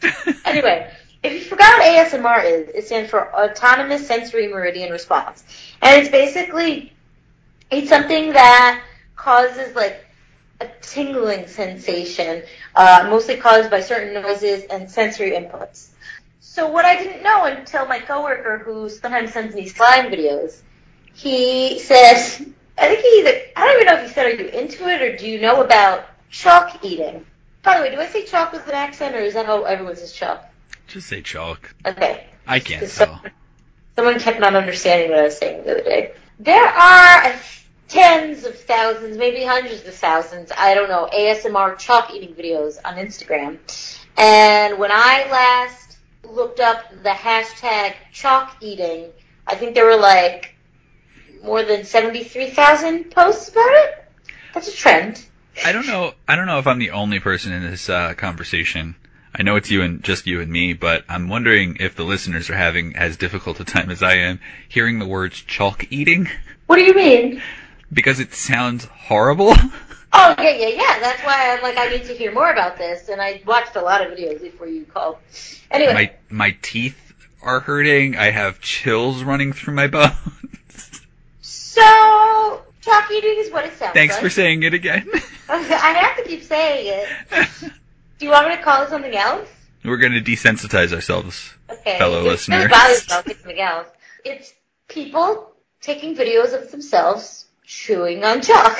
[0.45, 0.91] Anyway,
[1.23, 5.45] if you forgot what ASMR is, it stands for Autonomous Sensory Meridian Response.
[5.81, 6.93] And it's basically,
[7.71, 8.83] it's something that
[9.15, 10.05] causes like
[10.61, 12.43] a tingling sensation,
[12.75, 15.90] uh, mostly caused by certain noises and sensory inputs.
[16.53, 20.63] So what I didn't know until my coworker, who sometimes sends me slime videos,
[21.15, 22.45] he says,
[22.77, 25.01] I think he either, I don't even know if he said, are you into it
[25.01, 27.25] or do you know about chalk eating?
[27.63, 29.95] By the way, do I say chalk with an accent or is that how everyone
[29.95, 30.45] says chalk?
[30.89, 31.73] Just say chalk.
[31.87, 32.27] Okay.
[32.49, 33.23] I can't tell.
[33.95, 36.15] Someone kept not understanding what I was saying the other day.
[36.41, 37.39] There are, uh,
[37.87, 42.97] tens of thousands, maybe hundreds of thousands, I don't know, ASMR chalk eating videos on
[42.97, 43.59] Instagram.
[44.17, 45.90] And when I last
[46.35, 49.11] looked up the hashtag chalk eating,
[49.47, 50.55] I think there were like
[51.43, 54.05] more than 73,000 posts about it.
[54.55, 55.25] That's a trend.
[55.65, 56.13] I don't know.
[56.29, 58.95] I don't know if I'm the only person in this uh, conversation.
[59.35, 62.51] I know it's you and just you and me, but I'm wondering if the listeners
[62.51, 66.29] are having as difficult a time as I am hearing the words chalk eating.
[66.67, 67.43] What do you mean?
[67.93, 69.55] Because it sounds horrible.
[70.13, 70.99] Oh yeah, yeah, yeah.
[71.01, 73.81] That's why I'm like I need to hear more about this, and I watched a
[73.81, 75.19] lot of videos before you called.
[75.71, 76.99] Anyway, my my teeth
[77.43, 78.17] are hurting.
[78.17, 80.15] I have chills running through my bones.
[81.41, 83.95] So chalk eating is what it sounds like.
[83.95, 84.23] Thanks like.
[84.23, 85.09] for saying it again.
[85.49, 87.49] I have to keep saying it.
[88.19, 89.49] Do you want me to call it something else?
[89.85, 91.99] We're going to desensitize ourselves, Okay.
[91.99, 92.59] fellow it's listeners.
[92.59, 93.89] Really bothers me, I'll get something else.
[94.25, 94.53] It's
[94.89, 98.79] people taking videos of themselves chewing on chalk.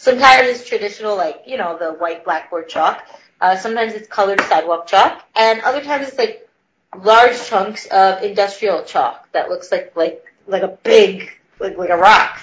[0.00, 3.04] Sometimes it's traditional, like, you know, the white blackboard chalk.
[3.40, 5.24] Uh, sometimes it's colored sidewalk chalk.
[5.34, 6.48] And other times it's like
[6.96, 11.96] large chunks of industrial chalk that looks like, like, like a big, like, like a
[11.96, 12.40] rock.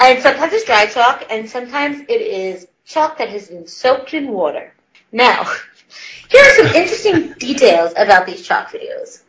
[0.00, 4.32] And sometimes it's dry chalk, and sometimes it is chalk that has been soaked in
[4.32, 4.74] water.
[5.12, 5.44] Now,
[6.28, 9.22] here are some interesting details about these chalk videos.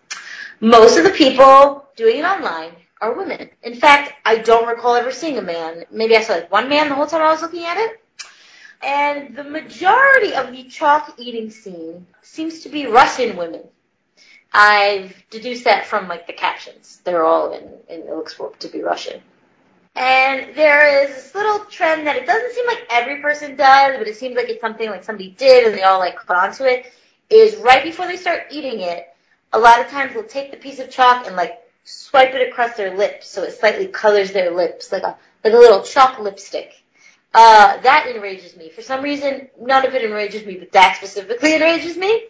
[0.62, 2.72] Most of the people doing it online
[3.04, 3.50] are women.
[3.64, 5.84] In fact, I don't recall ever seeing a man.
[5.92, 8.02] Maybe I saw like one man the whole time I was looking at it.
[8.82, 13.64] And the majority of the chalk eating scene seems to be Russian women.
[14.54, 17.02] I've deduced that from like the captions.
[17.04, 19.22] They're all in, and it looks to be Russian.
[19.96, 24.08] And there is this little trend that it doesn't seem like every person does, but
[24.08, 26.92] it seems like it's something like somebody did and they all like caught onto it,
[27.30, 29.14] is right before they start eating it,
[29.52, 32.76] a lot of times they'll take the piece of chalk and like swipe it across
[32.76, 36.84] their lips so it slightly colors their lips like a like a little chalk lipstick.
[37.34, 38.70] Uh, that enrages me.
[38.70, 42.28] For some reason, none of it enrages me, but that specifically enrages me.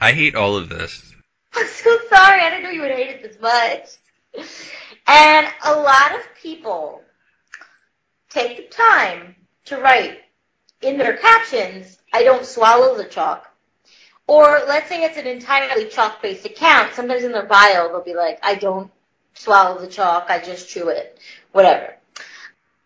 [0.00, 1.14] I hate all of this.
[1.54, 2.40] I'm so sorry.
[2.40, 4.46] I didn't know you would hate it this much.
[5.06, 7.02] And a lot of people
[8.30, 10.18] take the time to write
[10.80, 13.48] in their captions, I don't swallow the chalk.
[14.26, 16.94] Or let's say it's an entirely chalk-based account.
[16.94, 18.90] Sometimes in their bio, they'll be like, I don't
[19.34, 21.18] swallow the chalk, I just chew it.
[21.52, 21.94] Whatever.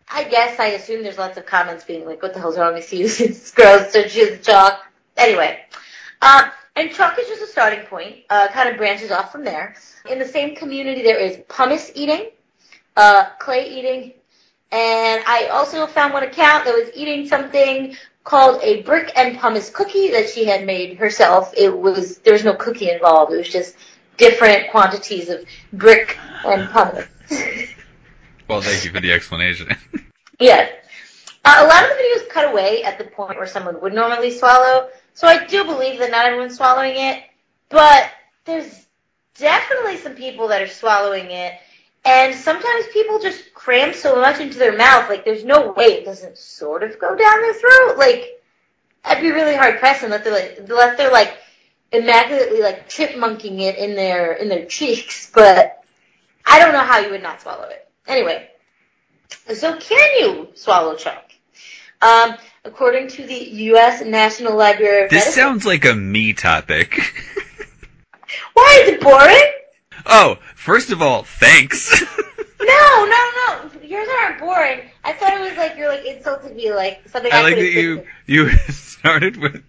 [0.09, 2.91] I guess I assume there's lots of comments being like, what the hell's wrong with
[2.93, 3.05] you?
[3.05, 4.81] it's gross, don't chew the chalk.
[5.15, 5.59] Anyway.
[6.21, 6.45] Um,
[6.75, 9.75] and chalk is just a starting point, uh, kind of branches off from there.
[10.09, 12.29] In the same community, there is pumice eating,
[12.95, 14.13] uh, clay eating,
[14.71, 17.95] and I also found one account that was eating something
[18.27, 21.53] called a brick and pumice cookie that she had made herself.
[21.55, 23.31] It was, there was no cookie involved.
[23.31, 23.73] It was just
[24.17, 27.07] different quantities of brick and pumice.
[28.49, 29.69] Well, thank you for the explanation.
[30.39, 30.71] Yes.
[31.43, 34.29] Uh, a lot of the videos cut away at the point where someone would normally
[34.29, 37.23] swallow, so I do believe that not everyone's swallowing it,
[37.69, 38.11] but
[38.45, 38.85] there's
[39.39, 41.53] definitely some people that are swallowing it,
[42.07, 46.05] and sometimes people just cram so much into their mouth, like there's no way it
[46.05, 47.97] doesn't sort of go down their throat.
[47.97, 48.41] Like,
[49.03, 51.37] I'd be really hard pressed unless they're like, unless they're like
[51.91, 55.83] immaculately like chipmunking it in their in their cheeks, but
[56.45, 57.85] I don't know how you would not swallow it.
[58.07, 58.49] Anyway,
[59.53, 61.25] so can you swallow chalk?
[62.01, 64.01] Um, according to the U.S.
[64.01, 65.43] National Library of This Medicine.
[65.43, 66.95] sounds like a me topic.
[68.53, 69.51] Why is it boring?
[70.05, 72.03] oh, first of all, thanks.
[72.59, 73.71] No, no, no.
[73.83, 74.81] Yours aren't boring.
[75.03, 77.71] I thought it was like you're like insulting me, like something I, I like that
[77.71, 79.63] you you started with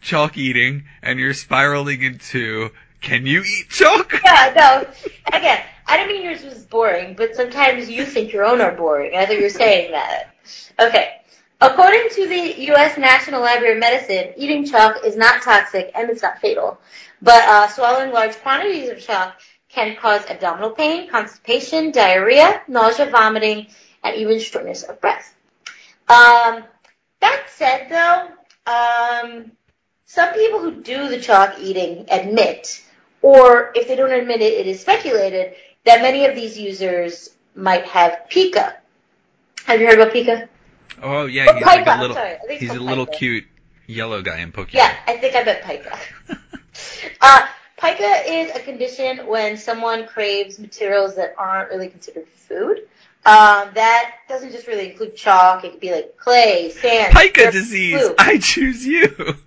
[0.00, 2.70] chalk eating and you're spiraling into
[3.02, 4.12] can you eat chalk?
[4.24, 4.86] Yeah, no.
[5.38, 9.14] Again, I didn't mean yours was boring, but sometimes you think your own are boring.
[9.14, 10.34] I thought you were saying that.
[10.80, 11.20] Okay.
[11.60, 12.98] According to the U.S.
[12.98, 16.80] National Library of Medicine, eating chalk is not toxic and it's not fatal.
[17.22, 19.36] But uh, swallowing large quantities of chalk
[19.74, 23.66] can cause abdominal pain, constipation, diarrhea, nausea, vomiting,
[24.02, 25.34] and even shortness of breath.
[26.08, 26.64] Um,
[27.20, 28.28] that said, though,
[28.72, 29.52] um,
[30.06, 32.82] some people who do the chalk eating admit,
[33.22, 35.54] or if they don't admit it, it is speculated
[35.84, 38.76] that many of these users might have pica.
[39.66, 40.48] Have you heard about pica?
[41.02, 42.34] Oh yeah, Or he's like pica, a I'm little sorry.
[42.34, 43.18] I think he's a little pica.
[43.18, 43.44] cute
[43.86, 44.74] yellow guy in Pokemon.
[44.74, 45.98] Yeah, I think I meant pica.
[47.20, 47.46] uh,
[47.76, 52.78] pica is a condition when someone craves materials that aren't really considered food.
[53.26, 55.64] Um, that doesn't just really include chalk.
[55.64, 57.14] It could be like clay, sand.
[57.14, 57.96] Pica disease.
[57.96, 58.14] glue.
[58.18, 59.36] I choose you.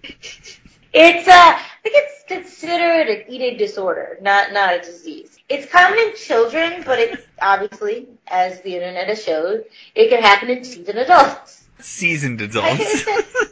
[0.93, 1.59] It's uh
[1.89, 5.38] think it's considered an eating disorder, not not a disease.
[5.49, 9.63] It's common in children, but it obviously, as the internet has shown,
[9.95, 11.63] it can happen in seasoned adults.
[11.80, 13.03] Seasoned adults.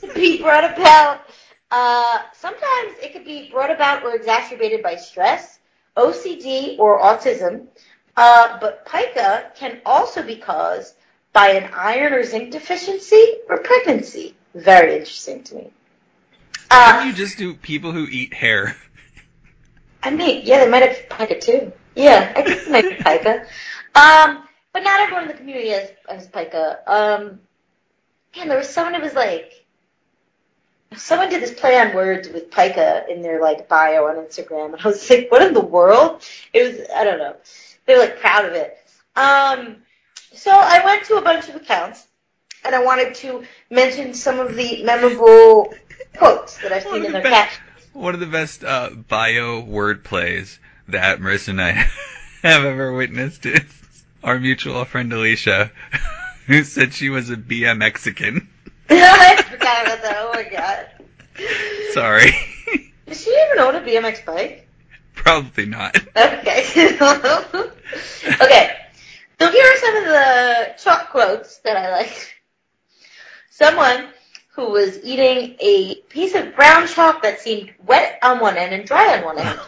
[0.02, 1.22] to be brought about.
[1.78, 5.60] Uh, sometimes it could be brought about or exacerbated by stress,
[5.98, 7.68] OCD, or autism.
[8.16, 10.96] Uh, but pica can also be caused
[11.34, 14.38] by an iron or zinc deficiency or pregnancy.
[14.54, 15.70] Very interesting to me.
[16.70, 18.78] Why don't you just do people who eat hair?
[20.02, 21.74] I mean, yeah, they might have pica too.
[21.94, 23.46] Yeah, I think they might be pica.
[23.96, 26.80] Um, but not everyone in the community has, has pica.
[26.88, 27.42] Um,
[28.38, 29.65] man, there was someone who was like,
[30.96, 34.82] someone did this play on words with pica in their like bio on Instagram, and
[34.82, 36.22] I was like, what in the world?
[36.54, 37.36] It was, I don't know.
[37.86, 38.78] They're like proud of it.
[39.16, 39.78] Um,
[40.34, 42.06] so I went to a bunch of accounts,
[42.64, 45.74] and I wanted to mention some of the memorable
[46.18, 47.62] quotes that I've seen in the their captions.
[47.94, 50.60] One of the best uh, bio word plays
[50.90, 51.72] that Marissa and I
[52.42, 53.64] have ever witnessed is
[54.24, 55.72] our mutual friend Alicia,
[56.48, 58.50] who said she was a BM Mexican.
[58.90, 60.16] I forgot about that.
[60.18, 60.88] Oh my god.
[61.94, 62.32] Sorry.
[63.08, 64.68] Does she even own a BMX bike?
[65.14, 65.96] Probably not.
[66.16, 66.66] Okay.
[68.42, 68.78] okay.
[69.40, 72.36] So here are some of the chalk quotes that I like.
[73.50, 74.08] Someone
[74.50, 78.86] who was eating a piece of brown chalk that seemed wet on one end and
[78.86, 79.60] dry on one end.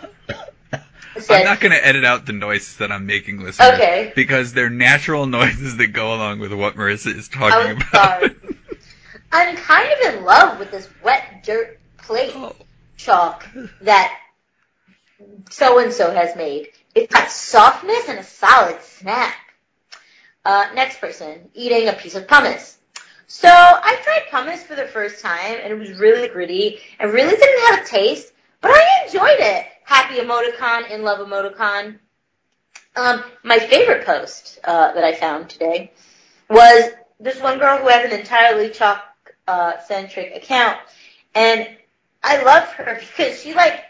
[1.19, 3.73] Said, I'm not going to edit out the noises that I'm making, listeners.
[3.73, 4.13] Okay.
[4.15, 8.31] Because they're natural noises that go along with what Marissa is talking about.
[9.31, 12.55] I'm kind of in love with this wet dirt plate Oh,
[12.95, 13.47] chalk
[13.81, 14.17] that
[15.49, 16.69] so and so has made.
[16.95, 19.33] It's got softness and a solid snap.
[20.45, 22.77] Uh, next person, eating a piece of pumice.
[23.27, 27.35] So I tried pumice for the first time and it was really gritty and really
[27.35, 29.65] didn't have a taste, but I enjoyed it.
[29.83, 31.99] Happy emoticon, in love emoticon.
[32.95, 35.91] Um, my favorite post uh, that I found today
[36.49, 39.03] was this one girl who has an entirely chalk
[39.47, 40.77] uh, centric account,
[41.35, 41.67] and
[42.23, 43.83] I love her because she like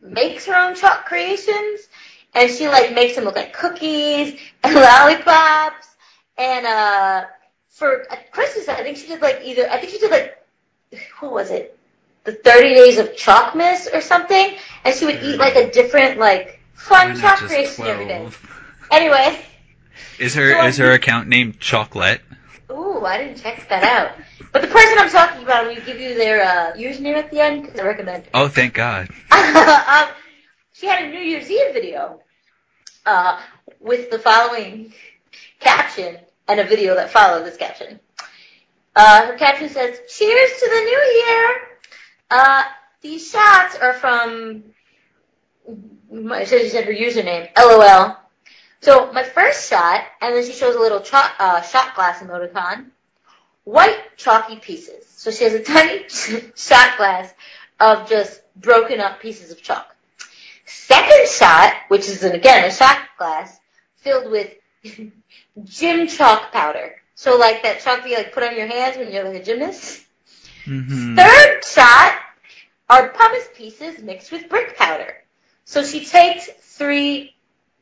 [0.00, 1.88] makes her own chalk creations,
[2.34, 5.88] and she like makes them look like cookies and lollipops,
[6.38, 7.24] and uh,
[7.68, 10.36] for Christmas I think she did like either I think she did like
[11.20, 11.76] what was it
[12.24, 16.60] the 30 days of chalkmas or something, and she would eat like a different like
[16.74, 18.28] fun chalk creation every day.
[18.90, 19.40] Anyway.
[20.18, 22.20] Is her So is her account named Chocolate?
[22.70, 24.12] Ooh, I didn't check that out.
[24.52, 27.62] But the person I'm talking about, we give you their uh, username at the end
[27.62, 28.30] because I recommend it.
[28.34, 29.08] Oh, thank God.
[29.30, 30.08] um,
[30.72, 32.20] she had a New Year's Eve video
[33.06, 33.40] uh,
[33.78, 34.92] with the following
[35.60, 38.00] caption and a video that followed this caption.
[38.96, 41.60] Uh, her caption says, "Cheers to the new year."
[42.30, 42.62] Uh,
[43.02, 44.64] these shots are from.
[46.10, 48.16] Said she said her username, LOL.
[48.80, 52.86] So my first shot, and then she shows a little cho- uh, shot glass emoticon,
[53.70, 55.06] white chalky pieces.
[55.06, 56.04] So she has a tiny
[56.56, 57.32] shot glass
[57.78, 59.94] of just broken up pieces of chalk.
[60.66, 63.58] Second shot, which is an, again a shot glass
[63.96, 64.52] filled with
[65.64, 66.96] gym chalk powder.
[67.14, 69.44] So like that chalk that you like put on your hands when you're like a
[69.44, 70.04] gymnast.
[70.64, 72.14] hmm Third shot
[72.88, 75.14] are pumice pieces mixed with brick powder.
[75.64, 77.34] So she takes three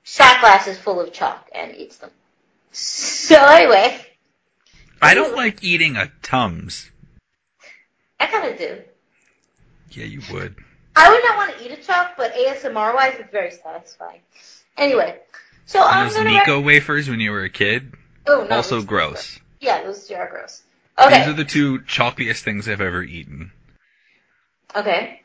[0.03, 2.11] shot glasses full of chalk and eats them.
[2.72, 3.99] So anyway,
[5.01, 6.90] I don't like eating a Tums.
[8.20, 8.78] I kind of do.
[9.92, 10.57] Yeah, you would.
[10.96, 14.20] I would not want to eat a chalk, but ASMR wise, it's very satisfying.
[14.76, 15.16] Anyway,
[15.66, 16.30] so And I'm those gonna.
[16.30, 17.92] Necco rec- wafers when you were a kid,
[18.26, 19.38] oh, no, also gross.
[19.61, 20.62] Yeah, those are gross.
[20.99, 21.18] Okay.
[21.20, 23.53] These are the two chalkiest things I've ever eaten.
[24.74, 25.22] okay.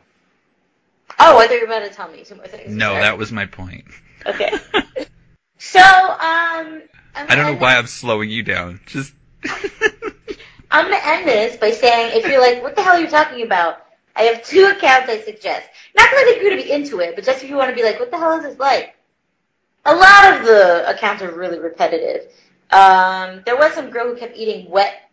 [1.20, 2.74] Oh, I thought you were about to tell me some more things.
[2.74, 3.02] No, Sorry.
[3.02, 3.86] that was my point.
[4.26, 4.52] Okay.
[5.60, 5.86] So, um,
[6.20, 6.82] I'm
[7.16, 8.82] I don't know why I'm slowing you down.
[8.86, 9.14] Just
[10.72, 13.44] I'm gonna end this by saying, if you're like, what the hell are you talking
[13.44, 13.86] about?
[14.16, 15.68] I have two accounts I suggest.
[15.96, 17.76] Not because I think you're gonna be into it, but just if you want to
[17.76, 18.96] be like, what the hell is this like?
[19.86, 22.32] A lot of the accounts are really repetitive.
[22.72, 25.10] Um, there was some girl who kept eating wet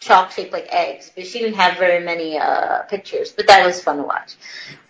[0.00, 3.32] chalk shaped like eggs, but she didn't have very many uh, pictures.
[3.32, 4.36] But that was fun to watch.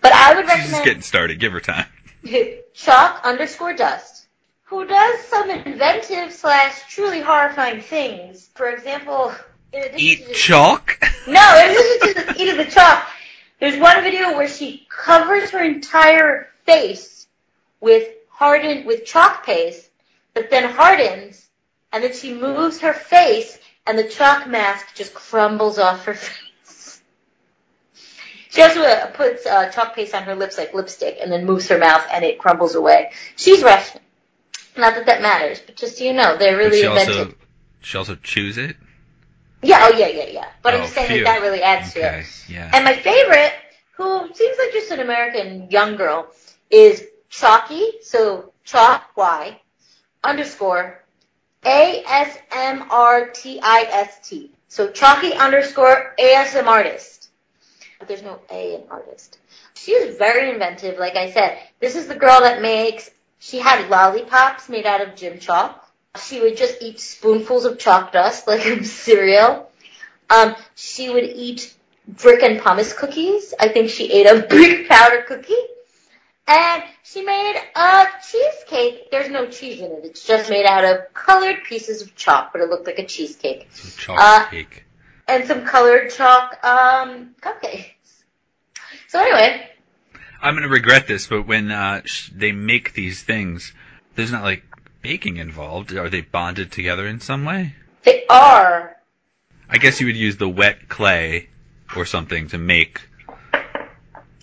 [0.00, 1.38] But I would recommend she's just getting started.
[1.38, 1.86] Give her time.
[2.74, 4.23] chalk underscore dust,
[4.64, 8.50] who does some inventive slash truly horrifying things.
[8.54, 9.32] For example,
[9.72, 10.98] in addition to Eat chalk?
[11.26, 13.06] no, in addition to just eating the chalk,
[13.60, 17.26] there's one video where she covers her entire face
[17.80, 19.90] with hardened with chalk paste
[20.34, 21.48] but then hardens,
[21.92, 23.56] and then she moves her face,
[23.86, 27.00] and the chalk mask just crumbles off her face.
[28.50, 31.68] She also uh, puts uh, chalk paste on her lips like lipstick and then moves
[31.68, 33.10] her mouth and it crumbles away.
[33.34, 34.00] She's Russian.
[34.76, 37.16] Not that that matters, but just so you know, they're really she inventive.
[37.18, 37.34] also
[37.80, 38.76] she also chews it.
[39.62, 40.48] Yeah, oh yeah, yeah, yeah.
[40.62, 41.24] But Oh, I'm just saying phew.
[41.24, 42.26] that that really adds to it.
[42.48, 42.70] Yeah.
[42.74, 43.52] And my favorite,
[43.96, 46.26] who seems like just an American young girl,
[46.70, 49.60] is Chalky, so Chalk Y,
[50.22, 51.02] underscore,
[53.14, 54.50] A-S-M-R-T-I-S-T.
[54.68, 57.28] So Chalky underscore ASM artist.
[57.98, 59.38] But there's no A in artist.
[59.74, 61.58] She is very inventive, like I said.
[61.80, 63.10] This is the girl that makes,
[63.44, 65.86] she had lollipops made out of gym chalk.
[66.18, 69.70] She would just eat spoonfuls of chalk dust like cereal.
[70.30, 71.74] Um, she would eat
[72.08, 73.52] brick and pumice cookies.
[73.60, 75.52] I think she ate a brick powder cookie.
[76.48, 79.10] And she made a cheesecake.
[79.10, 80.04] There's no cheese in it.
[80.04, 83.68] It's just made out of colored pieces of chalk, but it looked like a cheesecake.
[83.72, 84.86] Some chalk uh, cake.
[85.28, 87.92] And some colored chalk um, cupcakes.
[89.08, 89.68] So anyway,
[90.40, 93.72] I'm gonna regret this, but when uh, sh- they make these things,
[94.14, 94.64] there's not like
[95.02, 95.92] baking involved.
[95.92, 97.74] Are they bonded together in some way?
[98.04, 98.96] they are.
[99.68, 101.48] I guess you would use the wet clay
[101.96, 103.00] or something to make.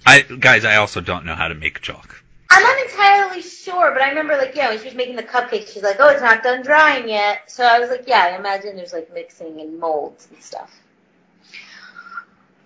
[0.05, 2.23] I guys, I also don't know how to make chalk.
[2.49, 5.71] I'm not entirely sure, but I remember like, yeah, when she was making the cupcakes,
[5.73, 7.49] she's like, oh, it's not done drying yet.
[7.49, 10.69] So I was like, yeah, I imagine there's like mixing and molds and stuff.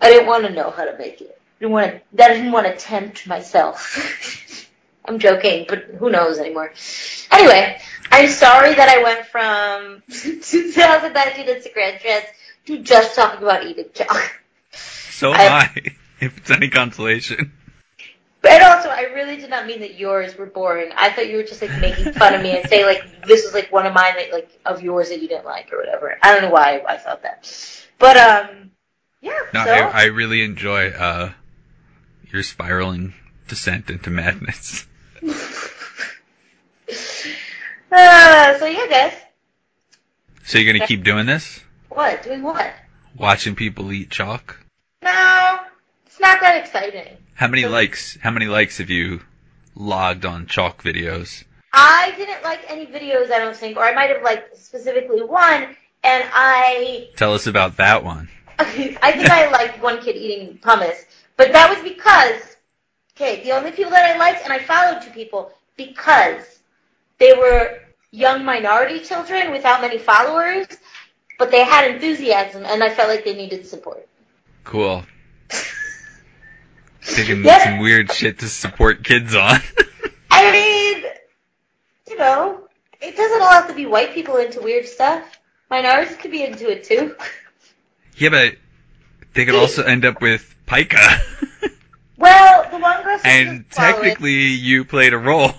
[0.00, 1.35] I didn't want to know how to make it.
[1.58, 4.68] Didn't want to, I didn't want to tempt myself.
[5.04, 6.72] I'm joking, but who knows anymore.
[7.30, 7.80] Anyway,
[8.10, 12.26] I'm sorry that I went from 2019 Instagram trends
[12.66, 14.40] to just talking about eating chalk.
[14.72, 15.70] So am I-
[16.20, 17.52] if it's any consolation.
[18.42, 20.92] But also, I really did not mean that yours were boring.
[20.94, 23.54] I thought you were just like making fun of me and saying like this was
[23.54, 26.16] like one of mine that like of yours that you didn't like or whatever.
[26.22, 27.50] I don't know why I thought that,
[27.98, 28.70] but um,
[29.20, 29.36] yeah.
[29.52, 31.32] No, so I, I really enjoy uh,
[32.36, 33.14] your spiraling
[33.48, 34.86] descent into madness.
[37.90, 39.12] uh, so yeah, guys.
[40.44, 41.60] So you're gonna keep doing this?
[41.88, 42.72] What doing what?
[43.16, 44.60] Watching people eat chalk?
[45.02, 45.58] No,
[46.04, 47.16] it's not that exciting.
[47.34, 48.18] How many So- likes?
[48.20, 49.22] How many likes have you
[49.74, 51.42] logged on chalk videos?
[51.72, 53.30] I didn't like any videos.
[53.30, 55.74] I don't think, or I might have liked specifically one,
[56.04, 58.28] and I Tell us about that one.
[58.58, 58.64] I
[59.12, 61.04] think I liked one kid eating pumice,
[61.36, 62.56] but that was because,
[63.16, 66.60] okay, the only people that I liked, and I followed two people because
[67.18, 67.80] they were
[68.10, 70.66] young minority children without many followers,
[71.38, 74.08] but they had enthusiasm, and I felt like they needed support.
[74.64, 75.04] Cool.
[77.02, 77.62] Taking Yeah.
[77.64, 79.60] some weird shit to support kids on.
[80.30, 81.04] I mean,
[82.08, 82.66] you know,
[83.00, 85.22] it doesn't all have to be white people into weird stuff.
[85.70, 87.14] Minorities could be into it too.
[88.16, 88.56] yeah, but
[89.34, 90.98] they could also end up with pica.
[92.18, 95.52] Well, the one girl and was following- technically, you played a role.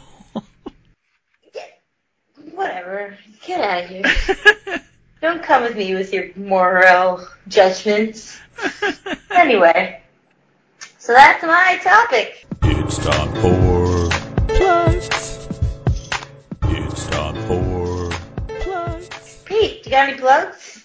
[2.55, 3.15] whatever.
[3.45, 4.81] Get out of here.
[5.21, 8.37] Don't come with me with your moral judgments.
[9.29, 10.01] Anyway,
[10.97, 12.47] so that's my topic.
[12.63, 14.09] It's time for
[14.47, 15.47] plugs.
[16.63, 18.09] It's time for
[18.47, 19.43] plugs.
[19.45, 20.83] Pete, do you got any plugs?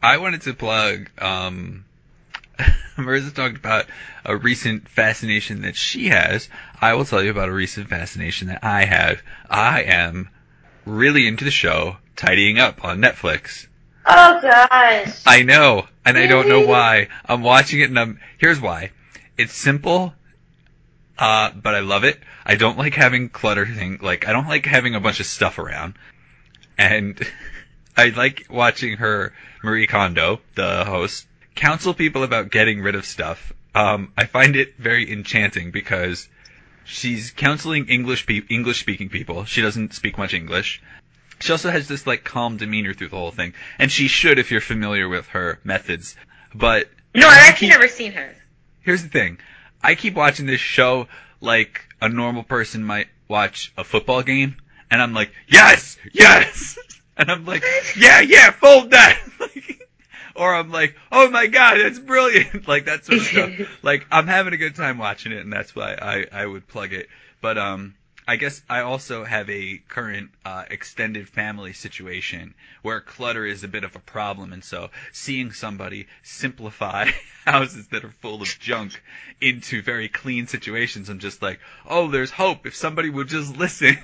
[0.00, 1.84] I wanted to plug, um,
[2.96, 3.86] Marissa talked about
[4.24, 6.48] a recent fascination that she has.
[6.80, 9.22] I will tell you about a recent fascination that I have.
[9.48, 10.28] I am
[10.84, 13.66] really into the show Tidying Up on Netflix.
[14.06, 15.22] Oh gosh.
[15.26, 17.08] I know, and I don't know why.
[17.24, 18.90] I'm watching it and I'm, here's why.
[19.36, 20.14] It's simple,
[21.18, 22.18] uh, but I love it.
[22.44, 25.58] I don't like having clutter thing, like, I don't like having a bunch of stuff
[25.58, 25.94] around.
[26.76, 27.20] And
[27.96, 29.32] I like watching her,
[29.62, 33.52] Marie Kondo, the host, counsel people about getting rid of stuff.
[33.74, 36.28] Um, I find it very enchanting because
[36.84, 39.44] she's counseling English pe- English speaking people.
[39.44, 40.82] She doesn't speak much English.
[41.40, 44.50] She also has this like calm demeanor through the whole thing, and she should if
[44.50, 46.16] you're familiar with her methods.
[46.54, 48.34] But No, I've actually keep- never seen her.
[48.82, 49.38] here's the thing.
[49.82, 51.08] I keep watching this show
[51.40, 54.56] like a normal person might watch a football game,
[54.90, 56.76] and I'm like, yes, yes,
[57.16, 57.64] and I'm like,
[57.96, 59.18] yeah, yeah, fold that.
[59.40, 59.88] Like,
[60.34, 63.82] or I'm like, oh my god, that's brilliant, like that sort of stuff.
[63.82, 66.92] like I'm having a good time watching it, and that's why I I would plug
[66.92, 67.08] it.
[67.40, 67.94] But um,
[68.30, 73.68] I guess I also have a current uh, extended family situation where clutter is a
[73.68, 77.10] bit of a problem, and so seeing somebody simplify
[77.44, 79.02] houses that are full of junk
[79.40, 81.58] into very clean situations, I'm just like,
[81.88, 83.98] oh, there's hope if somebody would just listen.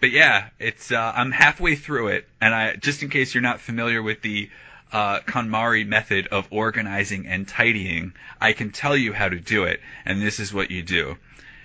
[0.00, 3.60] but yeah, it's uh, I'm halfway through it, and I just in case you're not
[3.60, 4.48] familiar with the
[4.92, 9.80] uh, KonMari method of organizing and tidying, I can tell you how to do it,
[10.04, 11.16] and this is what you do.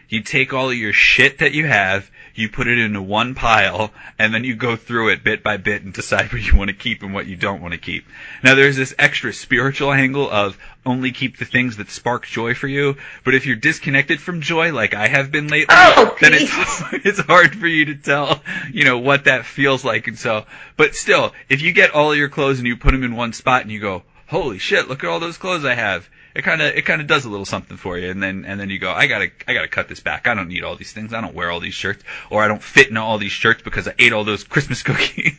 [0.10, 3.91] You take all of your shit that you have, you put it into one pile,
[4.18, 6.76] and then you go through it bit by bit and decide what you want to
[6.76, 8.05] keep and what you don't want to keep.
[8.43, 12.68] Now there's this extra spiritual angle of only keep the things that spark joy for
[12.68, 12.95] you,
[13.26, 17.20] but if you're disconnected from joy like I have been lately, Oh, then it's it's
[17.20, 18.41] hard for you to tell,
[18.72, 20.08] you know, what that feels like.
[20.08, 20.45] And so,
[20.78, 23.34] but still, if you get all of your clothes and you put them in one
[23.34, 26.08] spot and you go, holy shit, look at all those clothes I have.
[26.38, 28.11] It kind of, it kind of does a little something for you.
[28.11, 30.27] And then, and then you go, I gotta, I gotta cut this back.
[30.27, 31.11] I don't need all these things.
[31.11, 33.88] I don't wear all these shirts or I don't fit in all these shirts because
[33.88, 35.35] I ate all those Christmas cookies.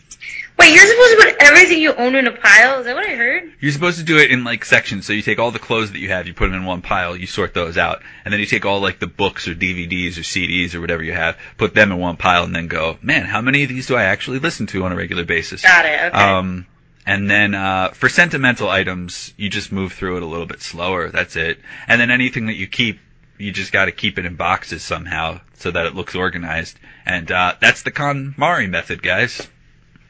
[0.58, 2.80] Wait, you're supposed to put everything you own in a pile?
[2.80, 3.52] Is that what I heard?
[3.60, 5.06] You're supposed to do it in like sections.
[5.06, 7.14] So you take all the clothes that you have, you put them in one pile,
[7.14, 10.22] you sort those out, and then you take all like the books or DVDs or
[10.22, 13.40] CDs or whatever you have, put them in one pile, and then go, man, how
[13.40, 15.62] many of these do I actually listen to on a regular basis?
[15.62, 16.00] Got it.
[16.12, 16.18] Okay.
[16.18, 16.66] Um,
[17.08, 21.08] and then uh, for sentimental items, you just move through it a little bit slower.
[21.08, 21.58] That's it.
[21.86, 23.00] And then anything that you keep,
[23.38, 26.78] you just got to keep it in boxes somehow so that it looks organized.
[27.06, 29.48] And uh, that's the KonMari method, guys.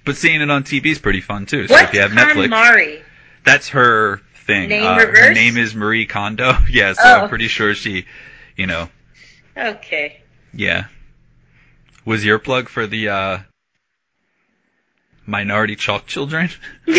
[0.05, 1.69] But seeing it on TV is pretty fun too.
[1.69, 3.03] So What's if you have Netflix, KonMari?
[3.45, 4.69] that's her thing.
[4.71, 6.53] Name uh, Her name is Marie Kondo.
[6.71, 7.21] yeah, so Oh.
[7.23, 8.07] I'm pretty sure she,
[8.57, 8.89] you know,
[9.57, 10.21] Okay.
[10.53, 10.87] yeah.
[12.05, 13.39] Was your plug for the uh,
[15.29, 16.49] minority chalk children?
[16.87, 16.95] no,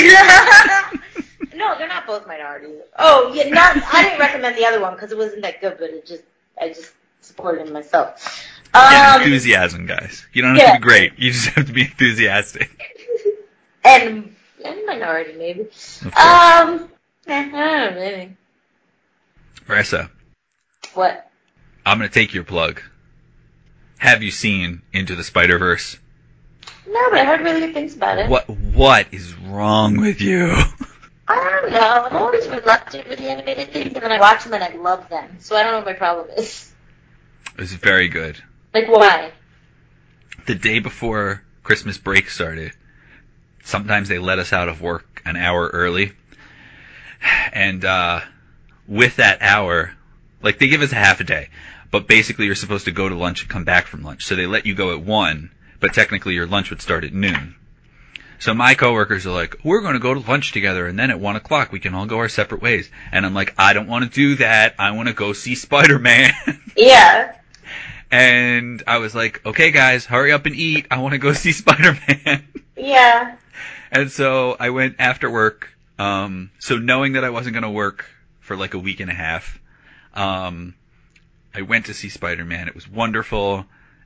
[1.77, 2.77] they're not both minorities.
[2.97, 3.75] Oh, yeah, not.
[3.91, 6.23] I didn't recommend the other one because it wasn't that good, but it just,
[6.61, 8.45] I just supported it myself.
[8.73, 10.25] yeah, Um, enthusiasm, guys.
[10.32, 10.73] You don't have yeah.
[10.75, 11.13] to be great.
[11.17, 12.69] You just have to be enthusiastic.
[13.84, 15.61] and and minority maybe.
[16.03, 16.89] Um,
[17.27, 18.36] eh, I don't know, maybe.
[19.67, 20.09] Marissa,
[20.93, 21.30] What?
[21.86, 22.82] I'm gonna take your plug.
[23.99, 25.97] Have you seen Into the Spider Verse?
[26.88, 28.30] No, but I heard really good things about it.
[28.30, 30.53] What What is wrong with you?
[31.28, 31.80] I don't know.
[31.80, 35.07] I'm always reluctant with the animated things, and then I watch them and I love
[35.09, 35.38] them.
[35.39, 36.72] So I don't know what my problem is.
[37.53, 38.41] It was very good.
[38.74, 39.32] Like, why?
[40.47, 42.72] The day before Christmas break started,
[43.63, 46.13] sometimes they let us out of work an hour early.
[47.53, 48.22] And uh,
[48.88, 49.91] with that hour,
[50.41, 51.49] like they give us a half a day,
[51.91, 54.26] but basically you're supposed to go to lunch and come back from lunch.
[54.26, 57.55] So they let you go at one, but technically your lunch would start at noon.
[58.39, 61.19] So my coworkers are like, we're going to go to lunch together, and then at
[61.19, 62.89] one o'clock we can all go our separate ways.
[63.11, 64.75] And I'm like, I don't want to do that.
[64.80, 66.32] I want to go see Spider-Man.
[66.77, 67.36] Yeah.
[68.09, 70.88] and I was like, okay guys, hurry up and eat.
[70.89, 72.47] I want to go see Spider-Man.
[72.77, 73.36] Yeah.
[73.91, 75.69] and so I went after work.
[75.97, 78.05] Um, so knowing that I wasn't going to work
[78.39, 79.59] for like a week and a half,
[80.13, 80.75] um,
[81.53, 82.69] I went to see Spider-Man.
[82.69, 83.65] It was wonderful.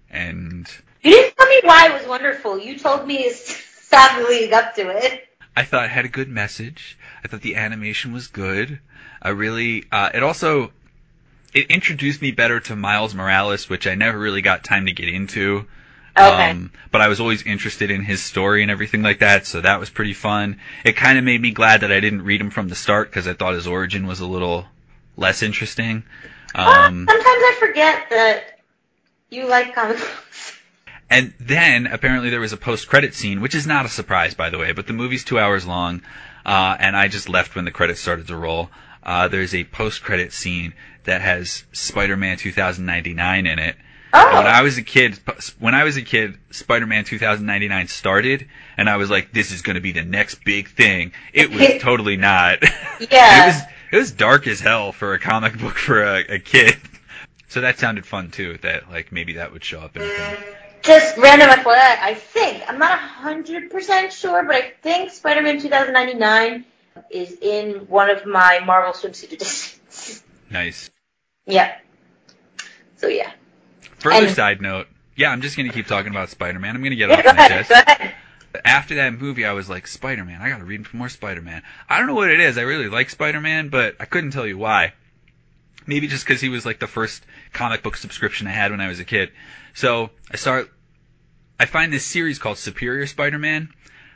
[0.09, 0.67] And
[1.04, 2.58] You didn't tell me why it was wonderful.
[2.58, 5.28] You told me stop leading up to it.
[5.56, 6.97] I thought it had a good message.
[7.24, 8.80] I thought the animation was good.
[9.22, 10.72] I really, uh, it also,
[11.54, 15.10] it introduced me better to Miles Morales, which I never really got time to get
[15.10, 15.68] into.
[16.18, 16.51] Okay.
[16.51, 19.80] Um, but I was always interested in his story and everything like that, so that
[19.80, 20.60] was pretty fun.
[20.84, 23.28] It kind of made me glad that I didn't read him from the start because
[23.28, 24.66] I thought his origin was a little
[25.18, 26.04] less interesting.
[26.56, 28.60] Um, Sometimes I forget that
[29.30, 30.58] you like comic books.
[31.14, 34.57] And then apparently there was a post-credit scene, which is not a surprise, by the
[34.57, 34.72] way.
[34.72, 36.01] But the movie's two hours long,
[36.43, 38.72] uh, and I just left when the credits started to roll.
[39.03, 43.76] Uh, there's a post-credit scene that has Spider-Man 2099 in it.
[44.11, 44.38] Oh.
[44.38, 45.20] When I was a kid,
[45.59, 49.76] when I was a kid, Spider-Man 2099 started, and I was like, "This is going
[49.76, 52.64] to be the next big thing." It was totally not.
[53.11, 53.43] Yeah.
[53.43, 53.61] it was
[53.91, 56.76] it was dark as hell for a comic book for a, a kid.
[57.49, 58.57] So that sounded fun too.
[58.64, 60.03] That like maybe that would show up in.
[60.84, 66.65] Just random FYI, I think, I'm not 100% sure, but I think Spider-Man 2099
[67.09, 70.23] is in one of my Marvel swimsuit editions.
[70.51, 70.89] Nice.
[71.45, 71.77] yeah.
[72.97, 73.31] So yeah.
[73.99, 76.75] Further And- side note, yeah, I'm just gonna keep talking about Spider-Man.
[76.75, 78.13] I'm gonna get Yeah, off go my ahead, chest.
[78.65, 80.41] After that movie, I was like, Spider-Man.
[80.41, 81.63] I gotta read more Spider-Man.
[81.89, 82.57] I don't know what it is.
[82.57, 84.93] I really like Spider-Man, but I couldn't tell you why.
[85.88, 88.88] Maybe just because he was like the first comic book subscription I had when I
[88.89, 89.31] was a kid.
[89.73, 90.69] So I start.
[91.60, 93.70] I find this series called Superior Spider-Man.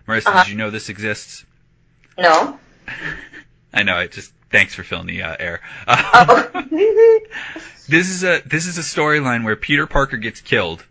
[0.07, 0.43] Marissa, Uh-huh.
[0.43, 1.45] did you know this exists?
[2.17, 2.59] No.
[3.73, 3.99] I know.
[3.99, 5.61] It just thanks for filling the uh, air.
[5.87, 6.49] Oh.
[7.87, 10.83] this is a this is a storyline where Peter Parker gets killed.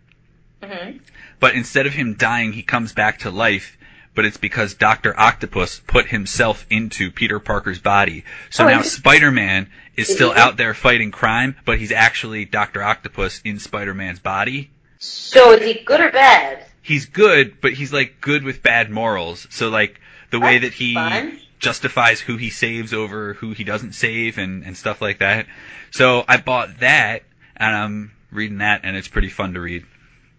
[0.63, 0.97] hmm
[1.39, 3.77] but instead of him dying, he comes back to life.
[4.15, 8.25] But it's because Doctor Octopus put himself into Peter Parker's body.
[8.49, 12.81] So Oh, now Spider-Man is Is still out there fighting crime, but he's actually Doctor
[12.81, 14.71] Octopus in Spider-Man's body.
[14.99, 16.65] So is he good or bad?
[16.81, 19.47] He's good, but he's like good with bad morals.
[19.49, 19.99] So like
[20.31, 21.39] the way that he fun.
[21.59, 25.47] justifies who he saves over who he doesn't save and, and stuff like that.
[25.91, 27.23] So I bought that
[27.55, 29.85] and I'm reading that and it's pretty fun to read.